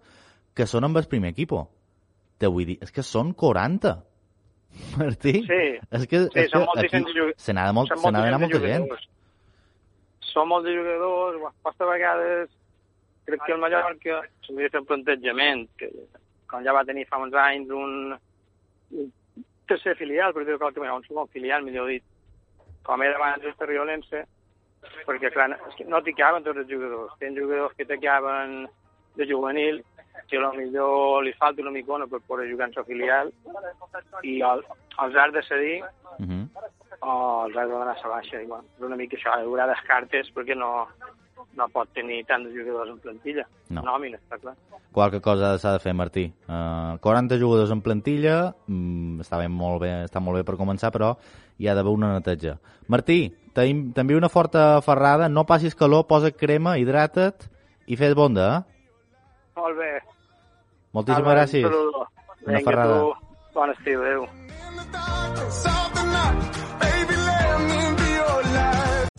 que 0.54 0.66
són 0.66 0.88
amb 0.88 0.98
el 0.98 1.06
primer 1.10 1.30
equipo. 1.30 1.68
Te 2.38 2.50
vull 2.50 2.66
dir, 2.72 2.78
és 2.82 2.90
que 2.90 3.04
són 3.06 3.30
40. 3.38 3.94
Martí? 4.98 5.36
Sí, 5.46 5.62
és 5.78 6.06
que, 6.10 6.24
sí, 6.26 6.42
és 6.42 6.50
són 6.50 6.66
que 6.72 6.88
aquí 6.88 7.02
se 7.38 7.54
n'ha 7.54 7.68
de, 7.68 7.76
molt, 7.76 7.94
se 7.94 8.10
n'ha 8.10 8.24
d'anar 8.24 8.40
molta 8.42 8.58
gent. 8.58 8.88
jugadors. 8.88 9.08
Són 10.32 10.50
molts 10.50 10.66
jugadors, 10.66 11.38
bueno, 11.38 11.54
poques 11.62 11.90
vegades 11.92 12.50
crec 13.24 13.44
que 13.46 13.54
el 13.54 13.60
Mallorca 13.62 14.22
s'hauria 14.44 14.66
de 14.66 14.72
fer 14.72 14.82
un 14.82 14.88
plantejament, 14.88 15.68
que 15.78 15.90
com 16.50 16.64
ja 16.66 16.74
va 16.76 16.82
tenir 16.88 17.06
fa 17.08 17.20
uns 17.22 17.36
anys 17.40 17.70
un, 17.72 18.16
un 18.98 19.12
tercer 19.70 19.94
filial, 19.96 20.34
per 20.34 20.44
dir-ho 20.44 20.58
qualque 20.60 20.82
manera, 20.82 20.98
un 20.98 21.06
segon 21.06 21.30
filial, 21.32 21.64
millor 21.64 21.88
dit, 21.92 22.04
com 22.84 23.02
era 23.02 23.16
abans 23.18 23.44
el 23.44 23.56
Terriolense, 23.58 24.24
perquè 25.08 25.32
clar, 25.32 25.50
és 25.68 25.76
que 25.78 25.88
no 25.88 26.02
t'hi 26.04 26.14
caben 26.16 26.44
tots 26.44 26.62
els 26.62 26.70
jugadors. 26.70 27.16
Tens 27.20 27.38
jugadors 27.40 27.74
que 27.78 27.88
te 27.88 27.98
caben 27.98 28.64
de 29.16 29.26
juvenil, 29.30 29.82
que 30.30 30.40
millor 30.56 31.24
li 31.24 31.32
falta 31.40 31.62
una 31.62 31.74
micona 31.74 32.06
per 32.06 32.20
poder 32.26 32.50
jugar 32.50 32.68
en 32.68 32.74
la 32.76 32.84
filial, 32.84 33.32
i 34.22 34.40
el, 34.40 34.64
els 35.04 35.16
has 35.16 35.32
de 35.32 35.42
cedir 35.50 35.76
Uh 36.14 36.26
-huh. 36.26 36.48
o 37.00 37.46
els 37.46 37.56
has 37.56 37.66
de 37.66 37.72
donar 37.72 37.96
a 37.98 38.08
baixa. 38.08 38.40
I, 38.40 38.46
bueno, 38.46 38.64
és 38.78 38.84
una 38.84 38.96
mica 38.96 39.16
això, 39.16 39.30
hi 39.34 39.44
haurà 39.44 39.66
descartes 39.66 40.30
perquè 40.34 40.54
no, 40.54 40.88
no 41.56 41.68
pot 41.72 41.88
tenir 41.94 42.24
tants 42.26 42.50
jugadors 42.54 42.90
en 42.90 42.98
plantilla. 42.98 43.44
No. 43.70 43.82
Nòmina, 43.82 44.18
està 44.18 44.38
clar. 44.40 44.54
Qualque 44.94 45.20
cosa 45.20 45.56
s'ha 45.58 45.72
de 45.72 45.78
fer, 45.82 45.94
Martí. 45.94 46.32
Uh, 46.48 46.98
40 47.02 47.38
jugadors 47.40 47.70
en 47.74 47.80
plantilla, 47.82 48.54
mm, 48.66 49.20
està, 49.24 49.38
ben 49.38 49.50
molt 49.52 49.80
bé, 49.82 50.04
està 50.04 50.20
molt 50.20 50.36
bé 50.38 50.44
per 50.44 50.56
començar, 50.56 50.90
però 50.94 51.16
hi 51.58 51.66
ha 51.68 51.74
d'haver 51.74 51.92
una 51.92 52.12
neteja. 52.14 52.58
Martí, 52.88 53.32
t'en- 53.54 53.92
t'envio 53.92 54.18
una 54.18 54.28
forta 54.28 54.80
ferrada, 54.82 55.28
no 55.28 55.44
passis 55.46 55.74
calor, 55.74 56.06
posa 56.06 56.30
crema, 56.30 56.76
hidrata't 56.78 57.48
i 57.86 57.96
fes 57.96 58.14
bonda, 58.14 58.58
eh? 58.58 58.62
Molt 59.56 59.76
bé. 59.78 59.92
Moltíssimes 60.92 61.18
Álvaro, 61.26 61.40
gràcies. 61.40 61.64
Un 61.64 61.70
saludo. 61.72 62.06
Una 62.46 62.58
Vinga, 62.58 62.70
ferrada. 62.70 63.00
tu, 63.00 63.14
bon 63.54 63.70
estiu, 63.70 64.02
adéu. 64.02 64.28